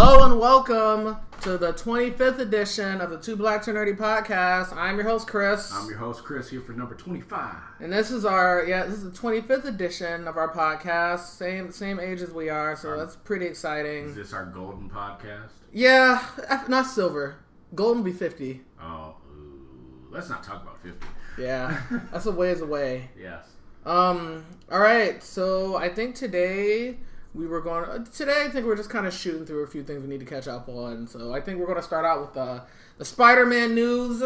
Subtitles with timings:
[0.00, 4.72] Hello and welcome to the 25th edition of the Two Black Two Nerdy podcast.
[4.76, 7.52] I'm your host Chris, I'm your host Chris here for number 25.
[7.80, 11.30] and this is our yeah this is the 25th edition of our podcast.
[11.36, 14.04] Same same age as we are, so that's pretty exciting.
[14.04, 14.22] Is exciting.
[14.22, 15.50] this our golden podcast?
[15.72, 17.38] Yeah, f- not silver.
[17.74, 18.60] Golden will be 50.
[18.80, 21.04] Oh, ooh, let's not talk about 50.
[21.40, 21.76] Yeah,
[22.12, 23.10] that's a ways away.
[23.20, 23.48] Yes.
[23.84, 24.44] Um.
[24.70, 25.20] All right.
[25.24, 26.98] So I think today
[27.38, 27.84] we were going.
[27.84, 30.18] uh, Today I think we're just kind of shooting through a few things we need
[30.20, 31.06] to catch up on.
[31.06, 32.62] So I think we're going to start out with the
[32.98, 34.20] the Spider-Man news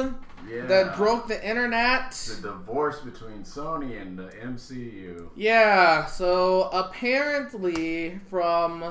[0.48, 0.64] Yeah.
[0.66, 2.12] that broke the internet.
[2.12, 5.28] the divorce between Sony and the MCU.
[5.36, 6.06] Yeah.
[6.06, 8.88] So apparently, from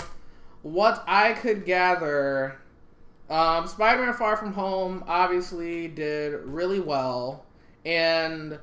[0.61, 2.57] what I could gather,
[3.27, 7.45] um, Spider-Man: Far From Home obviously did really well,
[7.85, 8.59] and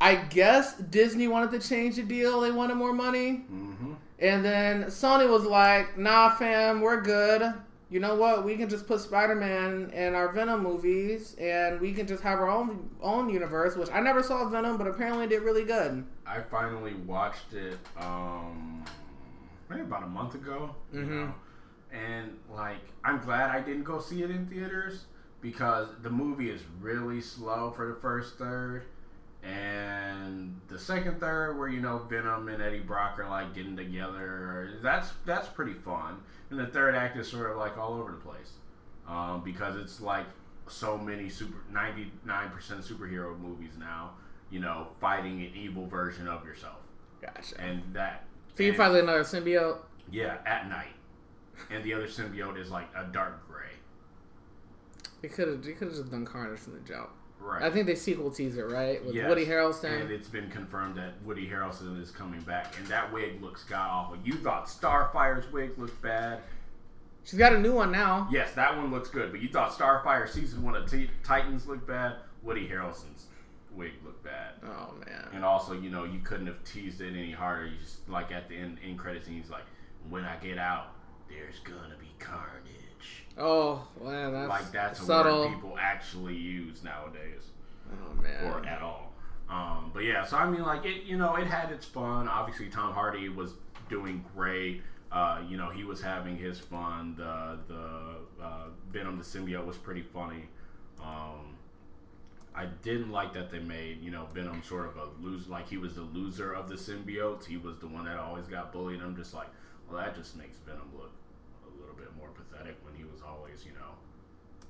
[0.00, 2.40] I guess Disney wanted to change the deal.
[2.40, 3.44] They wanted more money.
[3.52, 3.92] Mm-hmm.
[4.20, 7.52] And then Sony was like, nah, fam, we're good.
[7.90, 8.44] You know what?
[8.44, 12.38] We can just put Spider Man in our Venom movies and we can just have
[12.38, 16.04] our own own universe, which I never saw Venom, but apparently did really good.
[16.26, 18.84] I finally watched it um
[19.70, 20.74] maybe about a month ago.
[20.92, 21.08] You Mhm.
[21.08, 21.34] know?
[21.90, 25.06] And like I'm glad I didn't go see it in theaters
[25.40, 28.82] because the movie is really slow for the first third.
[29.48, 34.70] And the second third where you know Venom and Eddie Brock are like getting together,
[34.82, 36.20] that's that's pretty fun.
[36.50, 38.52] And the third act is sort of like all over the place.
[39.06, 40.26] Um, because it's like
[40.68, 42.10] so many super 99%
[42.82, 44.10] superhero movies now,
[44.50, 46.76] you know, fighting an evil version of yourself.
[47.22, 47.58] Gotcha.
[47.58, 49.78] And that So you finally another symbiote?
[50.10, 50.94] yeah, at night.
[51.70, 53.64] And the other symbiote is like a dark gray.
[55.22, 55.64] They could have.
[55.64, 57.10] They could have just done Carnage from the jump.
[57.48, 57.62] Right.
[57.62, 59.26] I think they sequel tease it, right with Yes.
[59.28, 60.02] Woody Harrelson.
[60.02, 63.88] And it's been confirmed that Woody Harrelson is coming back, and that wig looks god
[63.90, 64.18] awful.
[64.22, 66.40] You thought Starfire's wig looked bad.
[67.24, 68.28] She's got a new one now.
[68.30, 71.86] Yes, that one looks good, but you thought Starfire season one of T- Titans looked
[71.86, 72.16] bad.
[72.42, 73.26] Woody Harrelson's
[73.72, 74.54] wig looked bad.
[74.64, 75.28] Oh man.
[75.32, 77.66] And also, you know, you couldn't have teased it any harder.
[77.66, 79.64] You just like at the end, end credits, scene, he's like,
[80.08, 80.92] "When I get out,
[81.28, 82.64] there's gonna be carnage."
[83.38, 87.42] Oh man, that's like that's a word people actually use nowadays,
[87.92, 88.44] Oh man.
[88.44, 89.12] or at all.
[89.48, 92.28] Um, but yeah, so I mean, like it, you know, it had its fun.
[92.28, 93.52] Obviously, Tom Hardy was
[93.88, 94.82] doing great.
[95.10, 97.14] Uh, you know, he was having his fun.
[97.16, 100.44] The the uh, Venom the symbiote was pretty funny.
[101.02, 101.56] Um,
[102.54, 105.76] I didn't like that they made you know Venom sort of a lose like he
[105.78, 107.46] was the loser of the symbiotes.
[107.46, 109.00] He was the one that always got bullied.
[109.00, 109.48] I'm just like,
[109.88, 111.12] well, that just makes Venom look
[111.64, 113.92] a little bit more pathetic when he was always you know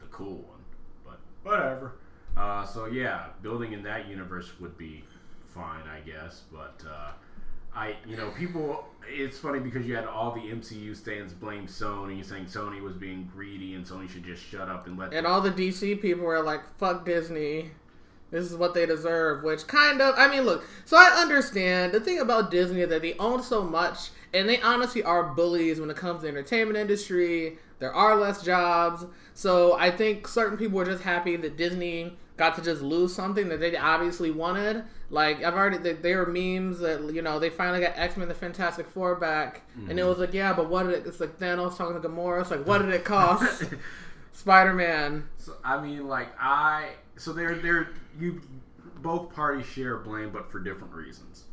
[0.00, 0.60] the cool one.
[1.04, 1.92] But whatever.
[2.36, 5.04] Uh, so yeah, building in that universe would be
[5.46, 6.42] fine, I guess.
[6.52, 7.12] But uh,
[7.74, 8.84] I, you know, people.
[9.10, 13.30] It's funny because you had all the MCU stands blame Sony, saying Sony was being
[13.34, 15.14] greedy and Sony should just shut up and let.
[15.14, 17.70] And the- all the DC people were like, fuck Disney.
[18.30, 21.94] This is what they deserve, which kind of, I mean, look, so I understand.
[21.94, 25.80] The thing about Disney is that they own so much, and they honestly are bullies
[25.80, 27.56] when it comes to the entertainment industry.
[27.78, 29.06] There are less jobs.
[29.34, 33.48] So I think certain people were just happy that Disney got to just lose something
[33.48, 34.84] that they obviously wanted.
[35.10, 38.28] Like, I've already, there- there were memes that, you know, they finally got X Men
[38.28, 40.08] the Fantastic Four back, and it mm-hmm.
[40.08, 42.66] was like, yeah, but what did it, it's like Thanos talking to Gamora, it's like,
[42.66, 43.64] what did it cost?
[44.32, 45.28] Spider Man.
[45.38, 46.90] So, I mean, like I.
[47.16, 47.88] So they're they're
[48.20, 48.40] you.
[48.96, 51.44] Both parties share blame, but for different reasons.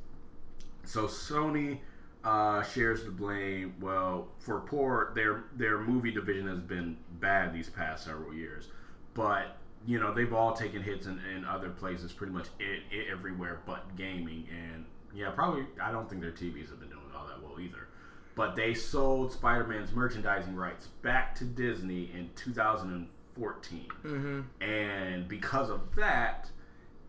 [0.84, 1.80] So Sony
[2.26, 3.76] uh, shares the blame.
[3.80, 8.68] Well, for poor, their their movie division has been bad these past several years,
[9.14, 13.08] but you know they've all taken hits in, in other places, pretty much it, it
[13.12, 14.48] everywhere but gaming.
[14.52, 17.88] And yeah, probably I don't think their TVs have been doing all that well either.
[18.36, 23.10] But they sold Spider-Man's merchandising rights back to Disney in 2014
[24.06, 24.42] Mm-hmm.
[24.64, 26.50] and because of that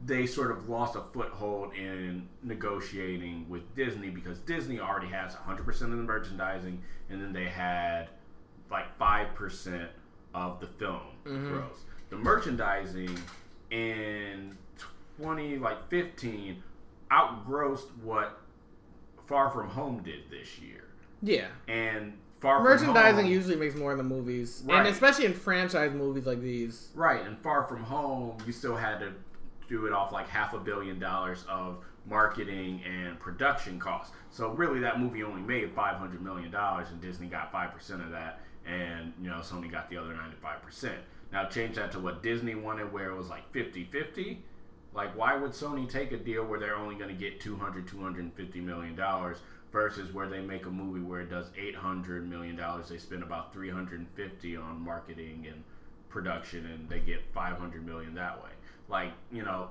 [0.05, 5.69] they sort of lost a foothold in negotiating with Disney because Disney already has 100%
[5.69, 8.09] of the merchandising and then they had
[8.71, 9.89] like 5%
[10.34, 11.48] of the film mm-hmm.
[11.48, 11.84] gross.
[12.10, 13.19] The merchandising
[13.71, 14.57] in
[15.21, 16.63] 20 like 15
[17.10, 18.41] outgrossed what
[19.27, 20.84] Far From Home did this year.
[21.22, 21.49] Yeah.
[21.69, 24.78] And Far From Merchandising Home, usually makes more in the movies, Right.
[24.78, 26.91] and especially in franchise movies like these.
[26.95, 29.13] Right, and Far From Home, you still had to
[29.68, 34.15] do it off like half a billion dollars of marketing and production costs.
[34.30, 38.03] So really, that movie only made five hundred million dollars, and Disney got five percent
[38.03, 40.98] of that, and you know Sony got the other ninety five percent.
[41.33, 44.39] Now change that to what Disney wanted, where it was like 50-50.
[44.95, 48.60] Like, why would Sony take a deal where they're only going to get 200, 250
[48.60, 49.39] million dollars
[49.72, 53.22] versus where they make a movie where it does eight hundred million dollars, they spend
[53.22, 55.63] about three hundred and fifty on marketing and
[56.09, 58.51] production, and they get five hundred million that way.
[58.88, 59.71] Like you know,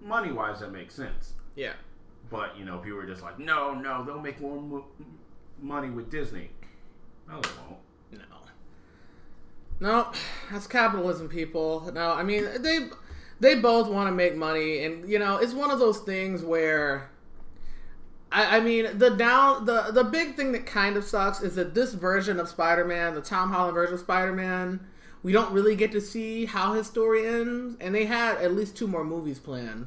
[0.00, 1.34] money wise, that makes sense.
[1.54, 1.72] Yeah.
[2.30, 4.86] But you know, people are just like, no, no, they'll make more mo-
[5.60, 6.50] money with Disney.
[7.28, 7.80] No, they won't.
[8.12, 8.18] No.
[9.80, 10.12] No,
[10.50, 11.90] that's capitalism, people.
[11.92, 12.88] No, I mean they
[13.40, 17.10] they both want to make money, and you know it's one of those things where.
[18.30, 21.74] I, I mean the down the the big thing that kind of sucks is that
[21.74, 24.80] this version of Spider-Man, the Tom Holland version of Spider-Man,
[25.22, 28.76] we don't really get to see how his story ends, and they had at least
[28.76, 29.86] two more movies planned.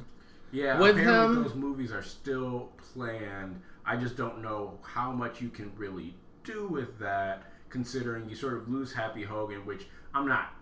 [0.52, 3.60] Yeah, With apparently him- those movies are still planned.
[3.84, 8.54] I just don't know how much you can really do with that, considering you sort
[8.54, 10.54] of lose Happy Hogan, which I'm not,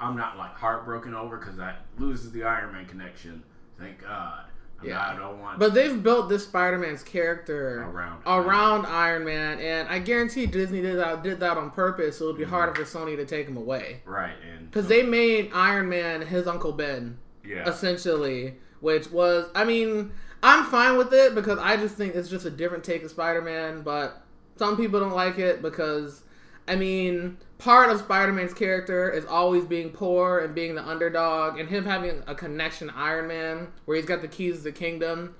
[0.00, 3.44] I'm not like heartbroken over because that loses the Iron Man connection.
[3.78, 4.44] Thank God.
[4.84, 5.00] Yeah.
[5.00, 5.58] I don't want.
[5.58, 10.98] But they've built this Spider-Man's character Around around Iron Man, and I guarantee Disney did
[10.98, 12.18] that did that on purpose.
[12.18, 12.82] So it would be harder mm-hmm.
[12.82, 16.72] for Sony to take him away right, and because they made Iron Man his Uncle
[16.72, 20.12] Ben, yeah, essentially, which was I mean
[20.42, 23.82] I'm fine with it because I just think it's just a different take of Spider-Man.
[23.82, 24.22] But
[24.56, 26.22] some people don't like it because
[26.66, 31.68] I mean part of Spider-Man's character is always being poor and being the underdog, and
[31.68, 35.36] him having a connection to Iron Man where he's got the keys to the kingdom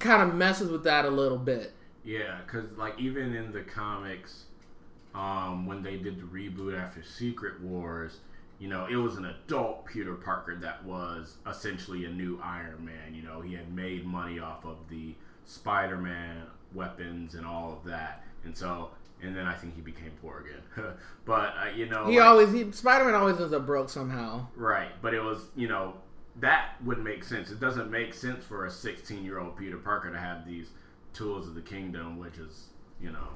[0.00, 1.72] kind of messes with that a little bit.
[2.04, 4.46] Yeah, because like even in the comics,
[5.14, 8.18] um, when they did the reboot after Secret Wars,
[8.58, 13.14] you know, it was an adult Peter Parker that was essentially a new Iron Man.
[13.14, 15.14] You know, he had made money off of the
[15.44, 16.42] Spider-Man
[16.72, 18.90] weapons and all of that, and so.
[19.24, 20.92] And then I think he became poor again,
[21.24, 24.46] but uh, you know, He like- always he Spider-Man always ends up broke somehow.
[24.56, 25.94] Right, but it was you know
[26.40, 27.50] that would make sense.
[27.50, 30.70] It doesn't make sense for a 16 year old Peter Parker to have these
[31.12, 32.68] tools of the kingdom, which is
[33.00, 33.28] you know.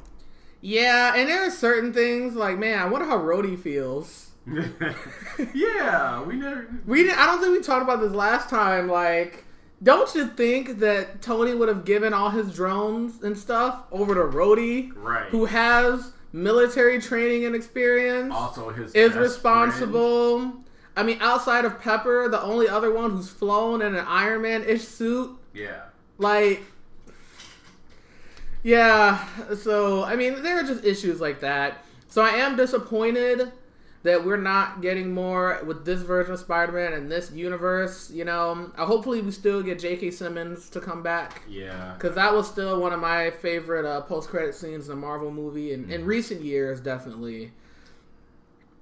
[0.61, 4.25] Yeah, and there are certain things like man, I wonder how Rhodey feels.
[5.55, 6.69] yeah, we never.
[6.87, 8.89] We didn't, I don't think we talked about this last time.
[8.89, 9.45] Like,
[9.83, 14.21] don't you think that Tony would have given all his drones and stuff over to
[14.23, 15.27] Rhodey, Right.
[15.31, 20.53] who has military training and experience, also his is responsible?
[20.97, 24.65] I mean, outside of Pepper, the only other one who's flown in an Iron Man
[24.65, 25.31] ish suit.
[25.55, 25.83] Yeah,
[26.19, 26.63] like.
[28.63, 31.85] Yeah, so I mean, there are just issues like that.
[32.09, 33.53] So I am disappointed
[34.03, 38.11] that we're not getting more with this version of Spider-Man and this universe.
[38.11, 40.11] You know, uh, hopefully we still get J.K.
[40.13, 44.55] Simmons to come back yeah, because that was still one of my favorite uh, post-credit
[44.55, 47.53] scenes in a Marvel movie in, in recent years, definitely.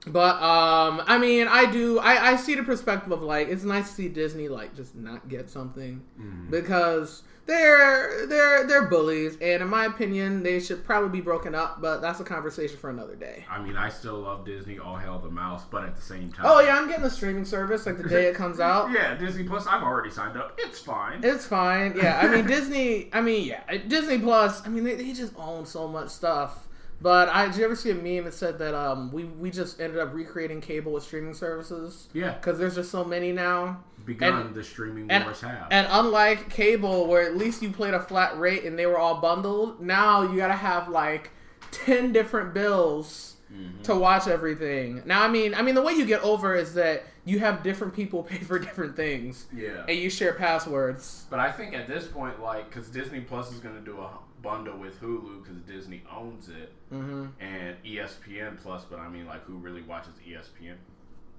[0.06, 1.98] But um, I mean, I do.
[1.98, 5.28] I, I see the perspective of like it's nice to see Disney like just not
[5.28, 6.02] get something
[6.48, 11.81] because they're they're they're bullies, and in my opinion, they should probably be broken up.
[11.81, 13.44] But that's a conversation for another day.
[13.50, 14.78] I mean, I still love Disney.
[14.78, 17.44] All hail the mouse, but at the same time, Oh yeah, I'm getting a streaming
[17.44, 18.90] service like the day it comes out.
[18.90, 19.66] yeah, Disney Plus.
[19.66, 20.58] I've already signed up.
[20.58, 21.20] It's fine.
[21.22, 21.94] It's fine.
[21.96, 23.08] Yeah, I mean Disney.
[23.12, 24.66] I mean, yeah, Disney Plus.
[24.66, 26.65] I mean, they, they just own so much stuff.
[27.00, 29.81] But I did you ever see a meme that said that um we we just
[29.81, 33.82] ended up recreating cable with streaming services yeah, because there's just so many now.
[34.04, 35.69] begun and- the streaming And, wars have.
[35.70, 39.20] and unlike cable, where at least you played a flat rate and they were all
[39.20, 41.31] bundled, now you gotta have like
[41.70, 43.82] ten different bills Mm-hmm.
[43.82, 45.03] to watch everything.
[45.06, 47.94] Now, I mean, I mean, the way you get over is that you have different
[47.94, 51.26] people pay for different things, yeah, and you share passwords.
[51.31, 54.08] But I think at this point, like, because Disney Plus is going to do a
[54.46, 58.84] bundle with Hulu because Disney owns it, hmm and ESPN Plus.
[58.88, 60.76] But I mean, like, who really watches ESPN?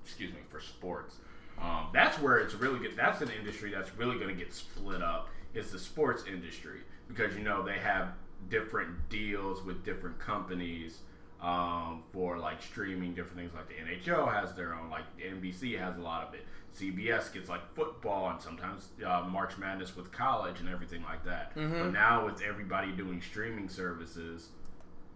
[0.04, 1.16] Excuse me for sports.
[1.62, 2.96] Um, that's where it's really good.
[2.98, 5.30] That's an industry that's really going to get split up.
[5.54, 8.10] Is the sports industry because you know they have
[8.50, 11.00] different deals with different companies
[11.42, 13.52] um, for like streaming different things.
[13.56, 14.90] Like the NHL has their own.
[14.90, 16.46] Like NBC has a lot of it.
[16.80, 21.52] CBS gets like football and sometimes uh, March Madness with college and everything like that.
[21.56, 24.50] But now with everybody doing streaming services,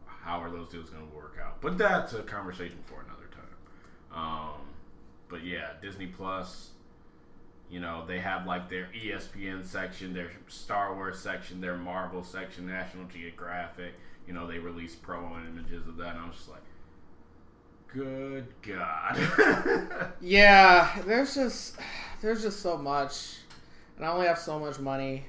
[0.05, 1.61] how are those deals going to work out?
[1.61, 4.17] But that's a conversation for another time.
[4.19, 4.61] Um,
[5.29, 6.69] but yeah, Disney Plus.
[7.69, 12.67] You know, they have like their ESPN section, their Star Wars section, their Marvel section,
[12.67, 13.93] National Geographic.
[14.27, 16.63] You know, they release promo images of that, and I was just like,
[17.93, 20.11] good God.
[20.21, 21.75] Yeah, there's just
[22.21, 23.37] there's just so much,
[23.97, 25.25] and I only have so much money.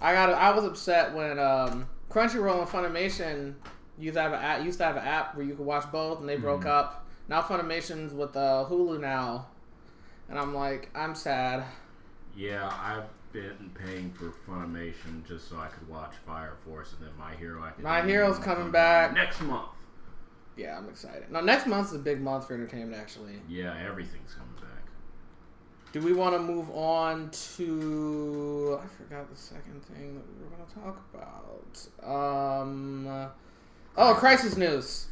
[0.00, 3.54] I got I was upset when um, Crunchyroll and Funimation
[3.98, 6.20] used to have an app, used to have an app where you could watch both,
[6.20, 7.06] and they broke up.
[7.28, 9.46] Now Funimation's with uh, Hulu now,
[10.28, 11.64] and I'm like I'm sad.
[12.36, 17.14] yeah, I've been paying for Funimation just so I could watch Fire Force and then
[17.18, 17.92] My Hero Academia.
[18.02, 19.12] My Hero's coming back.
[19.14, 19.68] next month.
[20.58, 21.30] Yeah, I'm excited.
[21.30, 23.34] Now, next month's a big month for entertainment, actually.
[23.48, 24.64] Yeah, everything's coming back.
[25.92, 28.80] Do we want to move on to?
[28.82, 32.60] I forgot the second thing that we were going to talk about.
[32.62, 33.06] Um,
[33.96, 35.06] oh, Crisis news.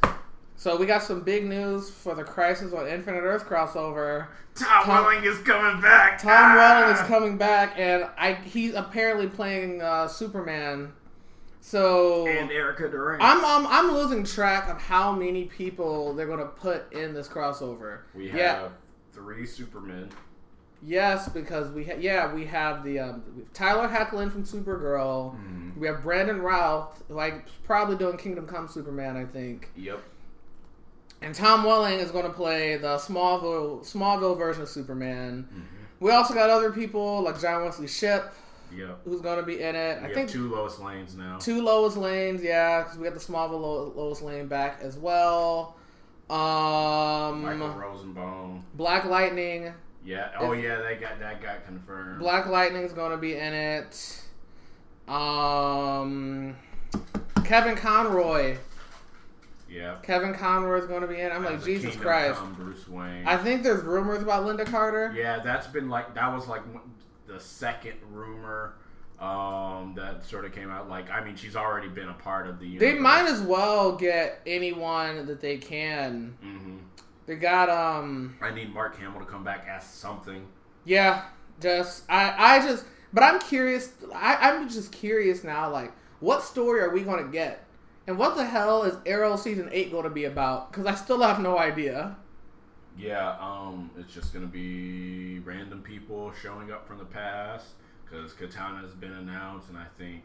[0.57, 4.27] So we got some big news for the Crisis on Infinite Earth crossover.
[4.55, 6.19] Tom, Tom- Welling is coming back.
[6.21, 6.55] Tom Ah!
[6.55, 10.93] Welling is coming back, and I he's apparently playing uh, Superman.
[11.67, 13.21] So And Erica Durance.
[13.21, 17.27] I'm, I'm I'm losing track of how many people they're going to put in this
[17.27, 17.99] crossover.
[18.15, 18.67] we have yeah.
[19.11, 20.09] three Supermen.
[20.81, 25.35] Yes, because we ha- yeah we have the um, we have Tyler Hoechlin from Supergirl.
[25.35, 25.75] Mhm.
[25.77, 29.69] We have Brandon Routh, like probably doing Kingdom Come Superman, I think.
[29.75, 29.99] Yep.
[31.21, 35.49] And Tom Welling is going to play the Smallville Smallville version of Superman.
[35.53, 35.63] Mhm.
[35.99, 38.31] We also got other people like John Wesley Shipp,
[38.75, 38.99] Yep.
[39.05, 39.97] who's going to be in it.
[39.99, 41.37] We I have think two Lois Lanes now.
[41.37, 45.75] two Lois Lanes, yeah, because we got the Smallville Lo- Lois Lane back as well.
[46.29, 48.65] Um, Michael Rosenbaum.
[48.73, 49.73] Black Lightning.
[50.05, 50.29] Yeah.
[50.39, 52.19] Oh yeah, they got that got confirmed.
[52.19, 54.23] Black Lightning's going to be in it.
[55.07, 56.55] Um,
[57.45, 58.57] Kevin Conroy.
[59.69, 59.95] Yeah.
[60.03, 61.31] Kevin Conroy is going to be in.
[61.31, 62.39] I'm like As a Jesus Christ.
[62.39, 63.25] Come Bruce Wayne.
[63.25, 65.13] I think there's rumors about Lynda Carter.
[65.15, 66.61] Yeah, that's been like that was like
[67.27, 68.73] the second rumor
[69.19, 70.89] um, that sort of came out.
[70.89, 72.77] Like, I mean, she's already been a part of the.
[72.77, 76.37] They might as well get anyone that they can.
[76.43, 76.79] Mhm.
[77.25, 80.47] They got um I need Mark Hamill to come back as something.
[80.85, 81.25] yeah,
[81.59, 85.91] just I I just but I'm curious I, I'm just curious now, like,
[86.21, 87.65] what story are we gonna get?
[88.07, 90.71] And what the hell is Arrow season eight gonna be about?
[90.71, 92.15] Because I still have no idea.
[92.97, 97.65] Yeah, um, it's just gonna be random people showing up from the past
[98.03, 100.23] because Katana has been announced, and I think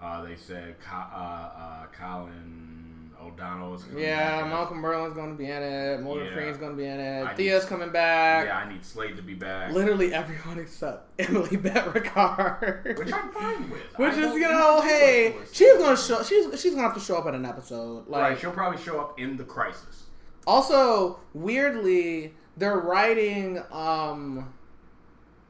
[0.00, 4.50] uh, they said Co- uh, uh, Colin O'Donnell is coming Yeah, back.
[4.50, 6.00] Malcolm Merlyn's gonna be in it.
[6.00, 6.34] Morgan Yeah.
[6.34, 7.24] Freeman's gonna be in it.
[7.24, 8.46] I Thea's need- coming back.
[8.46, 12.98] Yeah, I need Slade to be back, Literally everyone except Emily Bett Ricard.
[12.98, 13.80] which I'm fine with.
[13.98, 15.54] Which I is, you know, hey, work for it.
[15.56, 16.22] she's gonna show.
[16.22, 18.08] She's she's gonna have to show up in an episode.
[18.08, 20.04] Like, right, she'll probably show up in the crisis.
[20.46, 24.52] Also weirdly, they're writing um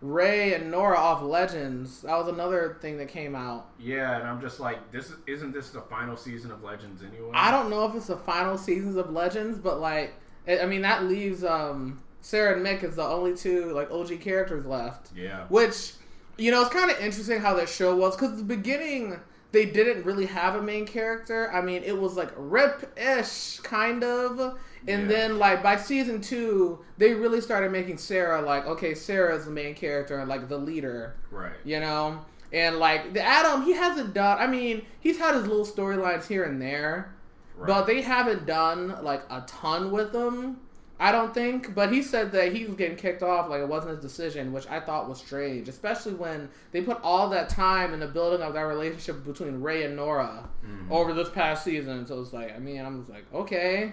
[0.03, 2.03] Ray and Nora off Legends.
[2.03, 3.69] That was another thing that came out.
[3.79, 7.31] Yeah, and I'm just like, this is, isn't this the final season of Legends anyway?
[7.35, 10.15] I don't know if it's the final seasons of Legends, but like,
[10.47, 14.21] I I mean, that leaves um Sara and Mick as the only two like OG
[14.21, 15.11] characters left.
[15.15, 15.47] Yeah.
[15.49, 15.93] Which,
[16.37, 19.21] you know, it's kind of interesting how that show was because the beginning
[19.53, 21.53] they didn't really have a main character.
[21.53, 24.41] I mean, it was like Rip-ish kind of,
[24.89, 25.07] and Yeah.
[25.09, 29.51] then like by season two, they really started making Sara like okay, Sara is the
[29.51, 31.53] main character and like the leader, Right.
[31.65, 32.25] you know.
[32.53, 34.39] And like the Adam, he hasn't done.
[34.39, 37.15] I mean, he's had his little storylines here and there,
[37.57, 37.67] Right.
[37.67, 40.59] but they haven't done like a ton with them.
[41.03, 43.95] I don't think, but he said that he was getting kicked off like it wasn't
[43.97, 47.99] his decision, which I thought was strange, especially when they put all that time in
[47.99, 50.91] the building of that relationship between Ray and Nora Mhm.
[50.93, 52.07] over this past season.
[52.07, 53.93] So it's like, I mean, I'm just like, okay,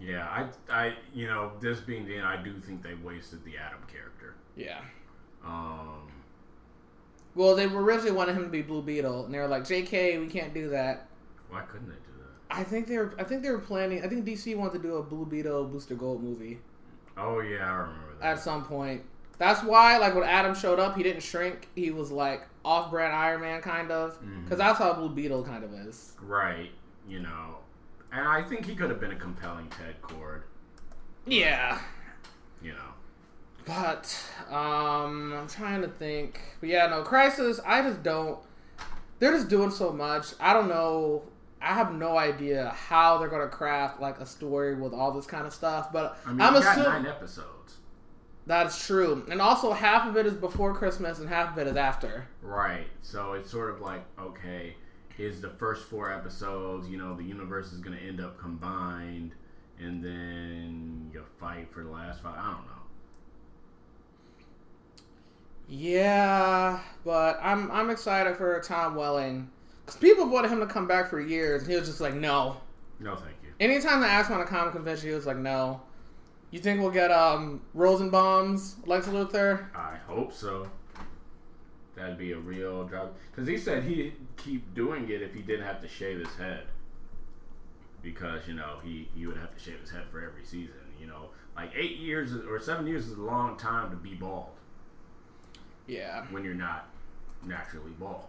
[0.00, 0.46] Yeah, I,
[0.86, 4.34] I, you know, this being the end, I do think they wasted the Adam character.
[4.56, 4.80] yeah.
[5.44, 6.08] Um,
[7.34, 10.26] Well, they originally wanted him to be Blue Beetle, and they were like, "J.K., we
[10.28, 11.08] can't do that."
[11.50, 11.94] why couldn't they?
[12.50, 13.14] I think they were.
[13.18, 14.02] I think they were planning.
[14.04, 16.58] I think DC wanted to do a Blue Beetle Booster Gold movie
[17.18, 18.26] Oh yeah, I remember that.
[18.26, 19.02] at some point.
[19.38, 21.68] That's why, like when Adam showed up, he didn't shrink.
[21.74, 25.72] He was like off-brand Iron Man kind of, because that's how Blue Beetle kind of
[25.74, 26.12] is.
[26.20, 26.70] right,
[27.08, 27.56] you know,
[28.12, 30.42] and I think he could have been a compelling Ted Kord.
[31.26, 31.78] Yeah,
[32.62, 32.94] You know,
[33.66, 34.16] but
[34.50, 36.40] um, I'm trying to think.
[36.60, 37.60] But yeah, no Crisis.
[37.66, 38.38] I just don't.
[39.18, 40.28] They're just doing so much.
[40.40, 41.24] I don't know.
[41.60, 45.46] I have no idea how they're gonna craft like a story with all this kind
[45.46, 45.92] of stuff.
[45.92, 47.78] But I mean, I'm assuming nine episodes.
[48.46, 49.26] that's true.
[49.30, 52.28] And also, half of it is before Christmas and half of it is after.
[52.42, 52.86] Right.
[53.02, 54.76] So it's sort of like, okay,
[55.18, 59.32] is the first four episodes, you know, the universe is going to end up combined,
[59.80, 62.34] and then you fight for the last five.
[62.38, 62.72] I don't know.
[65.68, 69.50] Yeah, but I'm I'm excited for Tom Welling
[69.96, 72.56] people wanted him to come back for years, and he was just like, no.
[73.00, 73.50] No, thank you.
[73.60, 75.80] Anytime they asked him on a comic convention, he was like, no.
[76.50, 79.66] You think we'll get um Rosenbaum's Lex Luthor?
[79.76, 80.68] I hope so.
[81.94, 83.14] That'd be a real job.
[83.30, 86.64] Because he said he'd keep doing it if he didn't have to shave his head.
[88.02, 90.76] Because, you know, he, he would have to shave his head for every season.
[91.00, 94.50] You know, like eight years or seven years is a long time to be bald
[95.86, 96.24] Yeah.
[96.30, 96.88] when you're not
[97.44, 98.24] naturally bald.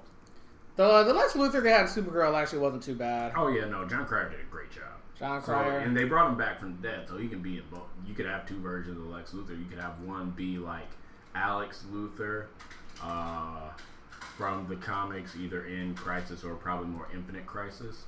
[0.76, 3.34] The the Lex Luthor they had in Supergirl actually wasn't too bad.
[3.36, 4.84] Oh yeah, no, Jon Cryer did a great job.
[5.18, 5.80] Jon So, Cryer.
[5.80, 7.84] and they brought him back from the dead, so he can be in both.
[8.08, 9.58] You could have two versions of Lex Luthor.
[9.60, 10.88] You could have one be like
[11.36, 12.46] Alex Luthor
[13.04, 13.72] uh,
[14.38, 18.06] from the comics, either in Crisis or probably more Infinite Crisis.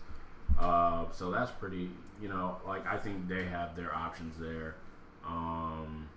[0.57, 1.89] Uh, so that's pretty,
[2.21, 4.75] you know, like I think they have their options there.
[5.27, 6.07] Um,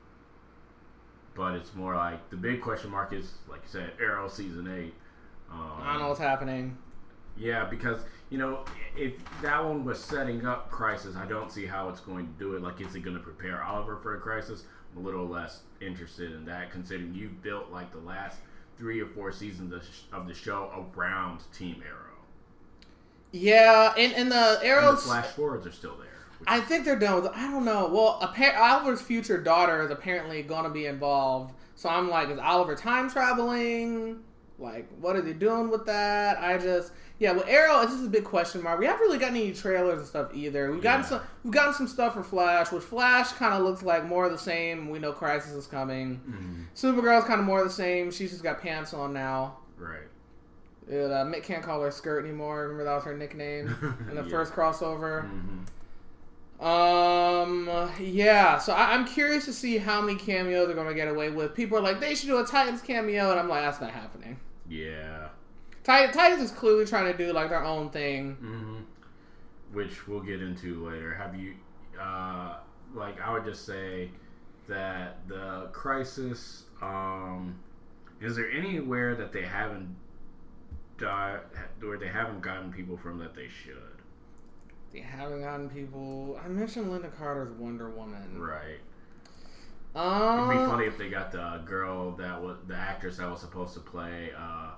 [1.34, 4.94] but it's more like the big question mark is, like you said, Arrow season eight.
[5.54, 6.76] Um, I don't know what's happening.
[7.36, 8.64] yeah, because you know,
[8.96, 12.56] if that one was setting up Crisis, I don't see how it's going to do
[12.56, 12.62] it.
[12.62, 14.64] Like, is it going to prepare Oliver for a Crisis?
[14.92, 18.38] I'm a little less interested in that, considering you've built like the last
[18.78, 22.00] three or four seasons of, sh- of the show around Team Arrow.
[23.32, 25.04] Yeah, and, and the And the arrows.
[25.04, 26.08] flash forwards are still there.
[26.46, 27.32] I think they're done with.
[27.34, 27.88] I don't know.
[27.88, 31.54] Well, appa- Oliver's future daughter is apparently going to be involved.
[31.76, 34.20] So I'm like, is Oliver time traveling?
[34.58, 36.38] Like, what are they doing with that?
[36.38, 37.32] I just, yeah.
[37.32, 38.78] With Arrow, it's just a big question mark.
[38.78, 40.70] We haven't really gotten any trailers and stuff either.
[40.70, 41.08] We've gotten Yeah.
[41.08, 41.20] some.
[41.42, 44.38] We've gotten some stuff for Flash, which Flash kind of looks like more of the
[44.38, 44.90] same.
[44.90, 46.20] We know Crisis is coming.
[46.28, 46.66] Mhm.
[46.76, 48.12] Supergirl's kind of more of the same.
[48.12, 49.58] She's just got pants on now.
[49.76, 50.00] right.
[50.86, 52.62] It, uh, Mick can't call her skirt anymore.
[52.64, 53.74] Remember that was her nickname
[54.08, 54.28] in the Yeah.
[54.30, 55.26] first crossover.
[56.60, 56.64] Mhm.
[56.64, 58.58] Um, yeah.
[58.58, 61.54] So I, I'm curious to see how many cameos they're gonna get away with.
[61.54, 64.38] People are like, they should do a Titans cameo, and I'm like, that's not happening.
[64.68, 65.28] Yeah.
[65.82, 68.34] Tit- Titans is clearly trying to do like their own thing.
[68.36, 68.78] hmm
[69.76, 71.14] Which we'll get into later.
[71.14, 71.54] Have you,
[72.00, 72.56] uh,
[72.94, 74.10] like, I would just say
[74.68, 77.58] that the crisis, um,
[78.20, 79.94] is there anywhere that they haven't
[80.96, 81.40] died
[81.80, 83.74] where they haven't gotten people from that they should?
[84.92, 86.40] They haven't gotten people.
[86.42, 88.38] I mentioned Lynda Carter's Wonder Woman.
[88.38, 88.78] Right.
[89.94, 93.40] Um, It'd be funny if they got the girl that was the actress that was
[93.40, 94.70] supposed to play uh,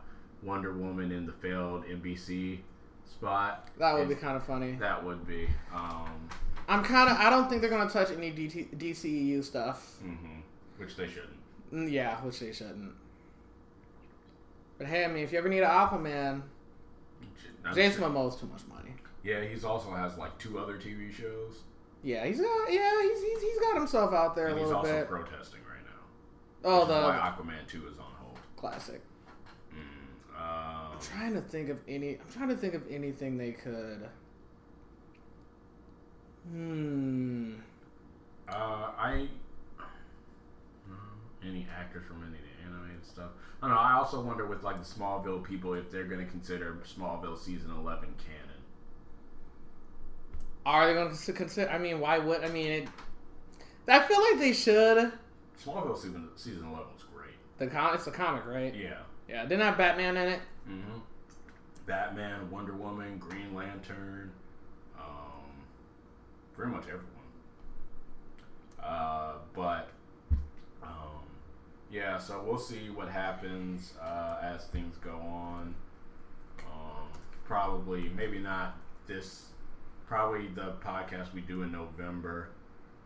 [0.42, 2.58] Wonder Woman in the failed NBC
[3.06, 3.68] spot.
[3.78, 4.72] That would be kind of funny.
[4.72, 5.48] That would be.
[5.74, 6.28] Um,
[6.68, 7.16] I'm kind of.
[7.16, 9.96] I don't think they're gonna touch any DT, DCEU stuff.
[10.04, 10.42] mhm.
[10.76, 11.38] Which they shouldn't.
[11.72, 12.92] Mm, Yeah, which they shouldn't.
[14.78, 16.42] But hey, I mean, if you ever need an Aquaman,
[17.74, 18.02] Jason.
[18.02, 18.94] Momoa's too much money.
[19.24, 21.62] Yeah, he's also has like two other TV shows,
[22.06, 25.04] Yeah, he's got yeah, he's he's, he's got himself out there and a he's also
[25.06, 26.00] protesting right now.
[26.64, 28.38] Oh, the why Aquaman two is on hold.
[28.54, 29.02] classic.
[29.74, 32.10] Mm, um, I'm trying to think of any.
[32.10, 34.08] I'm trying to think of anything they could.
[36.48, 37.54] Hmm.
[38.48, 39.26] uh, I
[41.44, 43.30] any actors from any of the animated stuff.
[43.60, 43.82] I don't know.
[43.82, 47.72] I also wonder with like the Smallville people if they're going to consider Smallville season
[47.72, 48.45] eleven canon.
[50.66, 51.70] Are they going to consider?
[51.70, 52.42] I mean, why would?
[52.44, 52.88] I mean, it.
[53.88, 55.12] I feel like they should.
[55.64, 57.36] Smallville season season eleven was great.
[57.58, 58.74] The it's a comic, right?
[58.74, 58.98] Yeah.
[59.28, 59.44] Yeah.
[59.44, 60.40] Didn't have Batman in it.
[60.68, 60.98] Mm-hmm.
[61.86, 64.32] Batman, Wonder Woman, Green Lantern,
[64.98, 65.44] um,
[66.56, 67.04] pretty much everyone.
[68.82, 69.90] Uh, but
[70.82, 71.22] um,
[71.92, 75.76] yeah, so we'll see what happens uh, as things go on.
[76.58, 77.06] Um,
[77.44, 78.76] probably, maybe not
[79.06, 79.50] this.
[80.08, 82.48] Probably the podcast we do in November.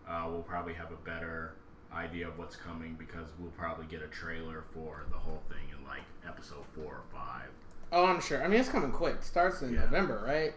[0.08, 1.54] Uh, we'll probably have a better
[1.94, 5.84] idea of what's coming because we'll probably get a trailer for the whole thing in
[5.86, 7.48] like episode four or five.
[7.92, 8.42] Oh, I'm sure.
[8.44, 9.22] I mean, it's coming quick.
[9.22, 9.80] starts in Yeah.
[9.80, 10.52] November, right?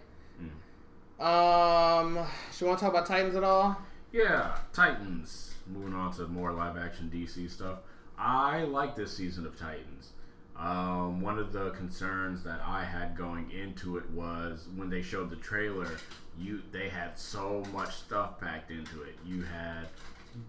[1.19, 1.23] Mm.
[1.23, 2.19] Um, do
[2.59, 3.77] you want to talk about Titans at all?
[4.11, 5.55] Yeah, Titans.
[5.65, 7.79] Moving on to more live action DC stuff.
[8.17, 10.11] I like this season of Titans.
[10.55, 15.29] Um, one of the concerns that I had going into it was when they showed
[15.29, 15.89] the trailer,
[16.37, 19.15] you they had so much stuff packed into it.
[19.25, 19.87] You had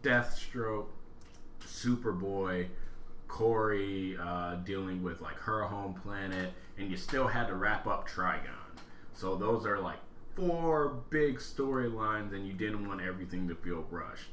[0.03, 0.87] Deathstroke,
[1.67, 2.69] Superboy,
[3.29, 8.09] Kory uh, dealing with like her home planet, and you still had to wrap up
[8.09, 8.79] Trigon.
[9.14, 9.99] So those are like
[10.37, 14.29] four big storylines, and you didn't want everything to feel rushed.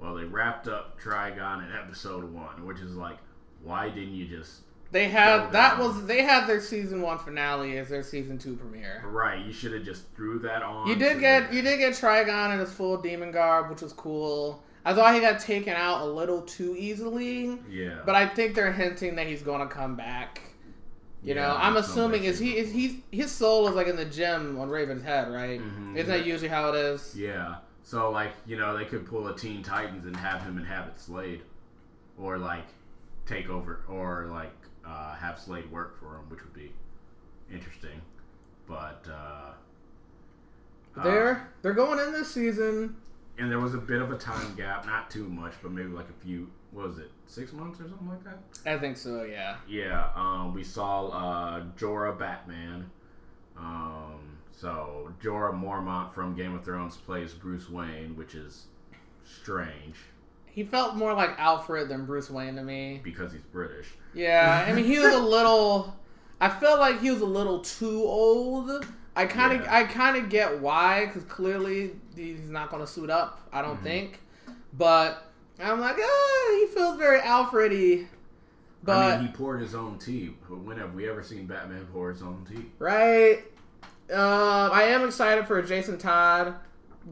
[0.00, 3.18] Well, they wrapped up Trigon in episode one, which is like,
[3.62, 7.88] why didn't you just They had that was they had their season one finale as
[7.88, 9.02] their season two premiere.
[9.06, 9.44] right?
[9.44, 10.88] You should have just threw that on.
[10.88, 13.92] You did get the- you did get Trigon in his full demon garb, which was
[13.92, 14.64] cool.
[14.84, 18.72] I thought he got taken out a little too easily, yeah, but I think they're
[18.72, 20.40] hinting that he's going to come back.
[21.22, 24.06] You Yeah, know, I'm assuming is he is he's his soul is like in the
[24.06, 25.60] gym on Raven's head, right?
[25.60, 25.96] Mhm.
[25.96, 27.14] Isn't that usually how it is?
[27.14, 27.56] Yeah.
[27.82, 31.42] So like, you know, they could pull a Teen Titans and have him inhabit Slade.
[32.18, 32.64] Or like
[33.26, 34.50] take over or like
[34.86, 36.72] uh, have Slade work for him, which would be
[37.52, 38.00] interesting.
[38.66, 39.52] But uh
[41.02, 42.96] They're they're going in this season.
[43.38, 46.08] and there was a bit of a time gap, not too much, but maybe like
[46.08, 46.50] a few.
[46.72, 48.38] What was it six months or something like that?
[48.64, 49.24] I think so.
[49.24, 49.56] Yeah.
[49.68, 50.10] Yeah.
[50.14, 52.90] Um, we saw uh, Jorah Batman.
[53.58, 58.66] Um, so Jorah Mormont from Game of Thrones plays Bruce Wayne, which is
[59.24, 59.96] strange
[60.52, 63.00] He felt more like Alfred than Bruce Wayne to me.
[63.02, 63.88] because he's British.
[64.14, 65.96] Yeah, I mean he was a little.
[66.40, 68.86] I felt like he was a little too old.
[69.14, 69.74] I kind of, Yeah.
[69.76, 73.40] I kind of get why, because clearly he's not going to suit up.
[73.52, 73.82] I don't Mhm.
[73.82, 74.20] think,
[74.72, 75.30] but
[75.62, 78.06] I'm like, ah, he feels very Alfredy.
[78.82, 80.34] But I mean, he poured his own tea.
[80.48, 82.70] But when have we ever seen Batman pour his own tea?
[82.78, 83.40] right,
[84.10, 86.54] uh, I am excited for Jason Todd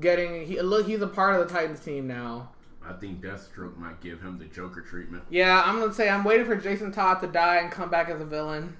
[0.01, 0.46] getting.
[0.46, 2.51] He look, he's a part of the Titans team now.
[2.88, 5.24] I think Deathstroke might give him the Joker treatment.
[5.31, 8.20] Yeah, I'm gonna say I'm waiting for Jason Todd to die and come back as
[8.20, 8.77] a villain.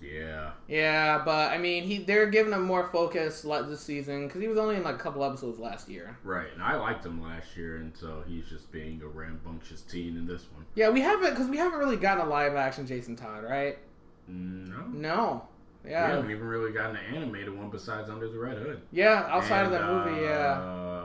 [0.00, 0.50] Yeah.
[0.68, 4.48] Yeah, but I mean, he they're giving him more focus like this season because he
[4.48, 6.18] was only in like a couple episodes last year.
[6.22, 10.16] Right, and I liked him last year, and so he's just being a rambunctious teen
[10.16, 10.66] in this one.
[10.74, 13.78] Yeah, we haven't because we haven't really gotten a live action Jason Todd, right?
[14.28, 15.48] No, No.
[15.84, 16.08] Yeah.
[16.08, 18.80] We haven't even really gotten an animated one besides Under the Red Hood.
[18.90, 20.60] Yeah, outside of And, that movie, yeah.
[20.60, 20.95] Uh,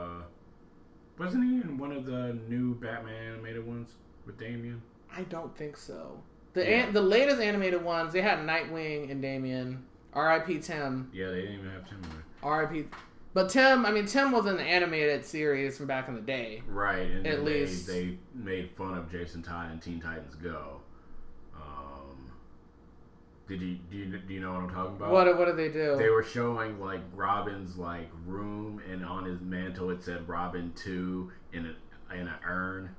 [1.18, 3.94] wasn't he in one of the new Batman animated ones
[4.26, 4.82] with Damian?
[5.14, 6.22] I don't think so.
[6.54, 6.86] The Yeah.
[6.86, 9.84] an- the latest animated ones, they had Nightwing and Damian.
[10.12, 10.58] R.I.P.
[10.58, 11.08] Tim.
[11.12, 12.10] Yeah, they didn't even have Tim in.
[12.42, 12.84] R.I.P.
[13.34, 16.62] But Tim, I mean, Tim was in the animated series from back in the day.
[16.68, 20.81] Right, and At least- they, they made fun of Jason Todd and Teen Titans Go.
[23.48, 25.10] Did you do you do you know what I'm talking about?
[25.10, 25.96] What what did they do?
[25.96, 31.30] They were showing like Robin's like room, and on his mantle it said Robin Two
[31.52, 32.90] in a in an urn.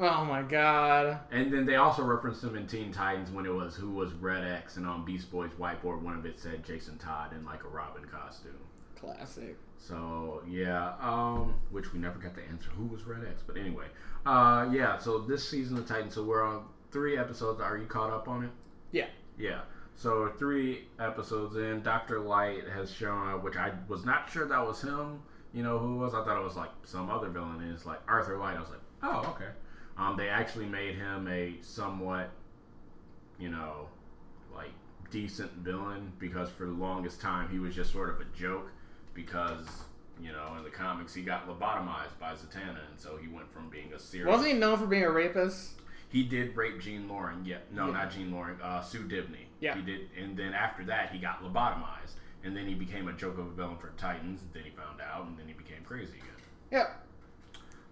[0.00, 1.20] oh my god.
[1.30, 4.44] And then they also referenced him in Teen Titans when it was who was Red
[4.44, 7.68] X, and on Beast Boy's whiteboard one of it said Jason Todd in like a
[7.68, 8.58] Robin costume.
[8.98, 9.56] Classic.
[9.76, 13.86] So yeah, um, which we never got to answer who was Red X, but anyway,
[14.24, 14.96] uh, yeah.
[14.98, 17.60] So this season of Titans, so we're on three episodes.
[17.60, 18.50] Are you caught up on it?
[18.92, 19.06] Yeah.
[19.38, 19.60] Yeah.
[19.96, 24.66] So three episodes in, Doctor Light has shown up, which I was not sure that
[24.66, 25.22] was him.
[25.52, 26.14] You know who it was?
[26.14, 27.62] I thought it was like some other villain.
[27.62, 28.56] And it's like Arthur Light.
[28.56, 29.50] I was like, oh okay.
[29.96, 32.30] Um, they actually made him a somewhat,
[33.38, 33.88] you know,
[34.54, 34.70] like
[35.10, 38.68] decent villain because for the longest time he was just sort of a joke
[39.14, 39.66] because
[40.20, 43.68] you know in the comics he got lobotomized by Zatanna and so he went from
[43.70, 44.28] being a serious.
[44.28, 45.80] Wasn't he known for being a rapist?
[46.08, 47.42] He did rape Jean Loring.
[47.44, 47.92] Yeah, no, Yeah.
[47.92, 48.60] not Jean Loring.
[48.62, 49.46] Uh, Sue Dibney.
[49.64, 49.76] Yeah.
[49.76, 53.38] he did, and then after that, he got lobotomized, and then he became a joke
[53.38, 54.42] of a villain for Titans.
[54.42, 56.30] And then he found out, and then he became crazy again.
[56.70, 57.06] Yep.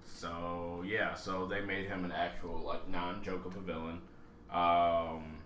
[0.04, 4.02] So yeah, so they made him an actual like non-joke of a villain,
[4.50, 5.38] um,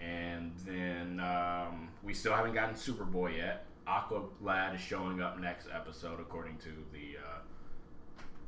[0.00, 3.66] and then um, we still haven't gotten Superboy yet.
[3.86, 7.29] Aqua Lad is showing up next episode, according to the uh,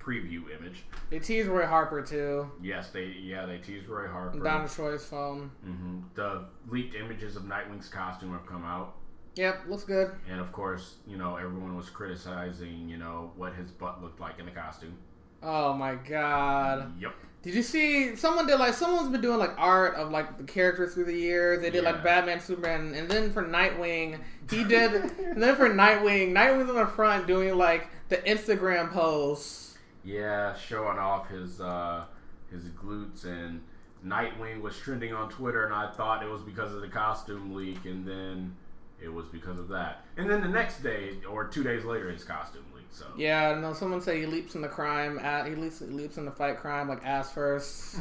[0.05, 0.85] preview image.
[1.11, 2.51] They teased Roy Harper too.
[2.63, 4.39] Yes, they yeah they teased Roy Harper.
[4.41, 5.51] Donna Troy's phone.
[5.65, 8.95] hmm The leaked images of Nightwing's costume have come out,
[9.37, 10.13] Yep, looks good.
[10.31, 14.39] and of course, you know everyone was criticizing, you know, what his butt looked like
[14.39, 14.97] in the costume.
[15.43, 16.93] Oh my god.
[17.01, 17.15] Yep.
[17.43, 20.95] Did you see someone did like someone's been doing like art of like the characters
[20.95, 21.61] through the years.
[21.61, 21.91] They did Yeah.
[21.91, 26.77] like Batman, Superman, and then for Nightwing, he did and then for Nightwing, Nightwing's on
[26.77, 29.72] the front doing like the Instagram posts.
[30.05, 32.05] Yeah, showing off his uh,
[32.51, 33.63] his glutes and
[34.05, 37.85] Nightwing was trending on Twitter, and I thought it was because of the costume leak,
[37.85, 38.57] and then
[39.01, 40.05] it was because of that.
[40.17, 42.95] And then the next day or two days later, his costume leaked.
[42.95, 45.19] So Yeah, no, someone said he leaps in the crime.
[45.19, 47.97] At, he leaps, he leaps in the fight crime like ass first.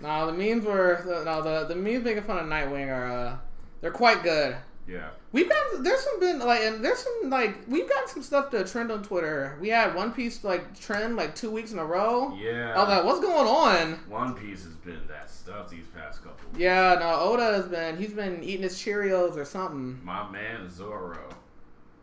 [0.00, 3.36] no, the memes were no the the memes making fun of Nightwing are uh,
[3.80, 4.56] they're quite good.
[4.88, 8.50] Yeah, We've got there's some been like and there's some like we've got some stuff
[8.50, 9.58] to trend on Twitter.
[9.60, 12.34] We had One Piece like trend like two weeks in a row.
[12.40, 12.72] yeah.
[12.74, 13.94] I was like, what's going on?
[14.08, 16.48] One Piece has been that stuff these past couple.
[16.50, 16.60] Weeks.
[16.60, 20.00] Yeah, no, Oda has been he's been eating his Cheerios or something.
[20.04, 21.28] My man Zoro.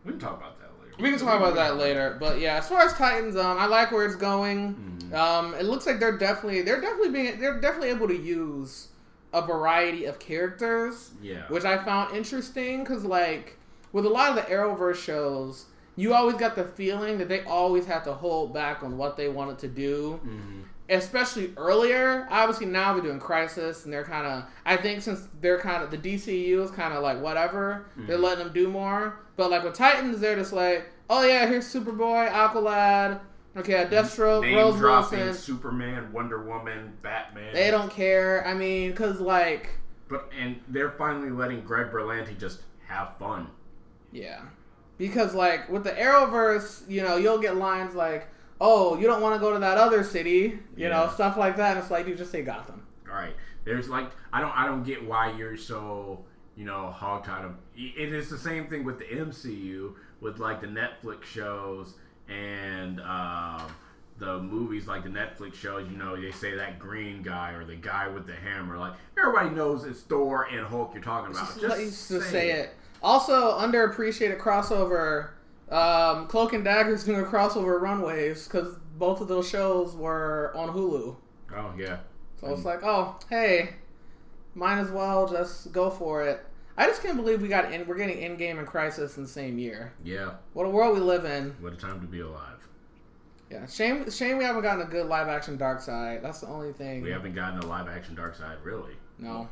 [0.04, 1.02] We can talk about that later.
[1.02, 3.90] We can talk about that later, but yeah, as far as Titans, um, I like
[3.90, 4.74] where it's going.
[5.10, 5.14] Mhm.
[5.14, 8.88] Um, it looks like they're definitely they're definitely being they're definitely able to use
[9.34, 11.42] a variety of characters, Yeah.
[11.48, 13.58] which I found interesting because like
[13.92, 15.66] with a lot of the Arrowverse shows,
[15.96, 19.28] you always got the feeling that they always had to hold back on what they
[19.28, 22.28] wanted to do, hmm especially earlier.
[22.30, 25.90] Obviously now they're doing Crisis and they're kind of I think since they're kind of
[25.90, 28.22] the DCU is kind of like whatever they're Mhm.
[28.22, 32.30] letting them do more, but like with Titans they're just like oh yeah here's Superboy,
[32.30, 33.18] Aqualad.
[33.56, 35.42] Okay, Deathstroke, Name Rose dropping Wilson.
[35.42, 37.54] Superman, Wonder Woman, Batman.
[37.54, 38.44] They don't care.
[38.46, 39.70] I mean, because, like,
[40.08, 43.48] But and they're finally letting Greg Berlanti just have fun.
[44.12, 44.40] yeah.
[44.98, 48.28] because like with the Arrowverse, you know, you'll get lines like,
[48.60, 51.70] "Oh, you don't want to go to that other city," you know, stuff like that.
[51.76, 52.86] And it's like you just say Gotham.
[53.08, 53.34] All right.
[53.64, 56.24] There's like I don't I don't get why you're so
[56.56, 57.44] you know hogtied.
[57.44, 61.94] Of, it is the same thing with the MCU with like the Netflix shows
[62.28, 63.62] and um,
[64.18, 65.88] the movies like the Netflix shows.
[65.90, 68.78] You know they say that green guy or the guy with the hammer.
[68.78, 71.58] Like everybody knows it's Thor and Hulk you're talking about.
[71.60, 72.74] Just, Just, just say it.
[73.02, 75.30] Also, underappreciated crossover.
[75.70, 80.68] Um, Cloak and Dagger's doing a crossover runways because both of those shows were on
[80.70, 81.16] Hulu.
[81.56, 81.98] Oh yeah.
[82.40, 83.70] So it's like, oh, hey,
[84.54, 86.44] might as well just go for it.
[86.76, 87.86] I just can't believe we got in.
[87.86, 89.92] We're getting Endgame and Crisis in the same year.
[90.02, 90.34] Yeah.
[90.54, 91.54] What a world we live in.
[91.60, 92.66] What a time to be alive.
[93.50, 94.10] Yeah, shame.
[94.10, 96.22] Shame we haven't gotten a good live action Darkseid.
[96.22, 97.02] That's the only thing.
[97.02, 98.94] We haven't gotten a live action Darkseid really.
[99.18, 99.48] No,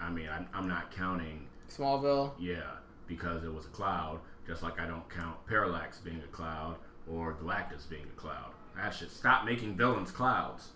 [0.00, 2.32] I mean I'm, I'm not counting Smallville.
[2.38, 2.62] Yeah,
[3.06, 6.76] because it was a cloud, just like I don't count Parallax being a cloud
[7.08, 8.52] or Galactus being a cloud.
[8.80, 10.68] I should stop making villains clouds.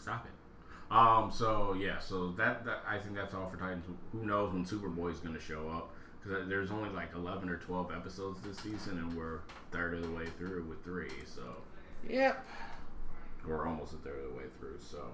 [0.00, 0.32] Stop it.
[0.90, 1.30] Um.
[1.30, 1.98] So yeah.
[1.98, 3.84] So that, that I think that's all for Titans.
[4.12, 5.90] Who knows when Superboy is going to show up?
[6.22, 10.10] Because there's only like 11 or 12 episodes this season, and we're third of the
[10.10, 11.10] way through with three.
[11.26, 11.42] So
[12.08, 12.44] Yep.
[13.46, 14.78] we're almost a third of the way through.
[14.80, 15.06] So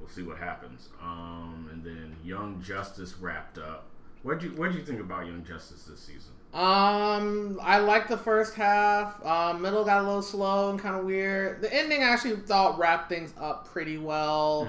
[0.00, 0.88] we'll see what happens.
[1.02, 1.68] Um.
[1.72, 3.86] And then Young Justice wrapped up.
[4.22, 6.32] What'd you What'd you think about Young Justice this season?
[6.54, 9.24] Um, I liked the first half.
[9.24, 11.62] Um, middle got a little slow and kind of weird.
[11.62, 14.68] The ending I actually thought wrapped things up pretty well.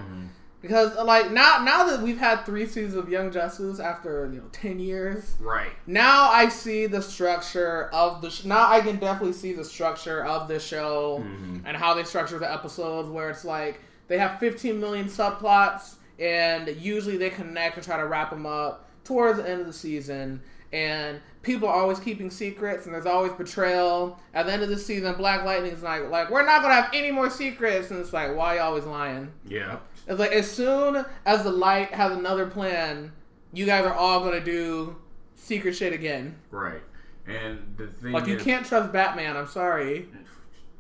[0.62, 4.48] Because like now, now that we've had three seasons of Young Justice after you know
[4.54, 5.72] ten years, Right.
[5.86, 8.30] now I see the structure of the.
[8.30, 11.22] Sh- now I can definitely see the structure of the show
[11.66, 13.10] and how they structure the episodes.
[13.10, 18.08] Where it's like they have 15 million subplots, and usually they connect and try to
[18.08, 20.42] wrap them up towards the end of the season.
[20.74, 24.20] And people are always keeping secrets, and there's always betrayal.
[24.34, 27.12] At the end of the season, Black Lightning's like, like we're not gonna have any
[27.12, 29.32] more secrets, and it's like, why you always lying?
[29.48, 29.78] Yeah.
[30.08, 33.12] It's like as soon as the light has another plan,
[33.54, 34.96] you guys are all gonna do
[35.36, 36.36] secret shit again.
[36.50, 36.82] Right.
[37.28, 39.38] And the thing Like you can't trust Batman.
[39.38, 40.08] I'm sorry.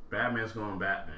[0.09, 1.15] Batman's going Batman.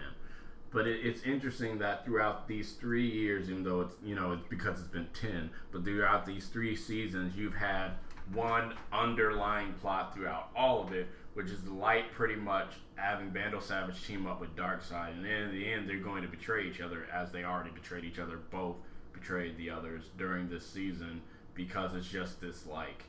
[0.72, 4.46] But it, it's interesting that throughout these three years, even though it's you know it's
[4.50, 7.92] because it's been ten, but throughout these three seasons, you've had
[8.34, 13.62] one underlying plot throughout all of it, which is the light pretty much having Vandal
[13.62, 16.82] Savage team up with Darkseid, and then in the end, they're going to betray each
[16.82, 18.38] other as they already betrayed each other.
[18.52, 18.78] Both
[19.14, 21.22] betrayed the others during this season
[21.54, 23.04] because it's just this like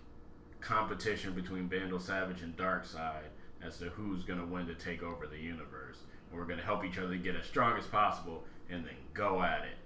[0.60, 3.28] competition between Vandal Savage and Darkseid
[3.62, 5.98] as to who's going to win to take over the universe.
[6.30, 9.42] And we're going to help each other get as strong as possible and then go
[9.42, 9.76] at it.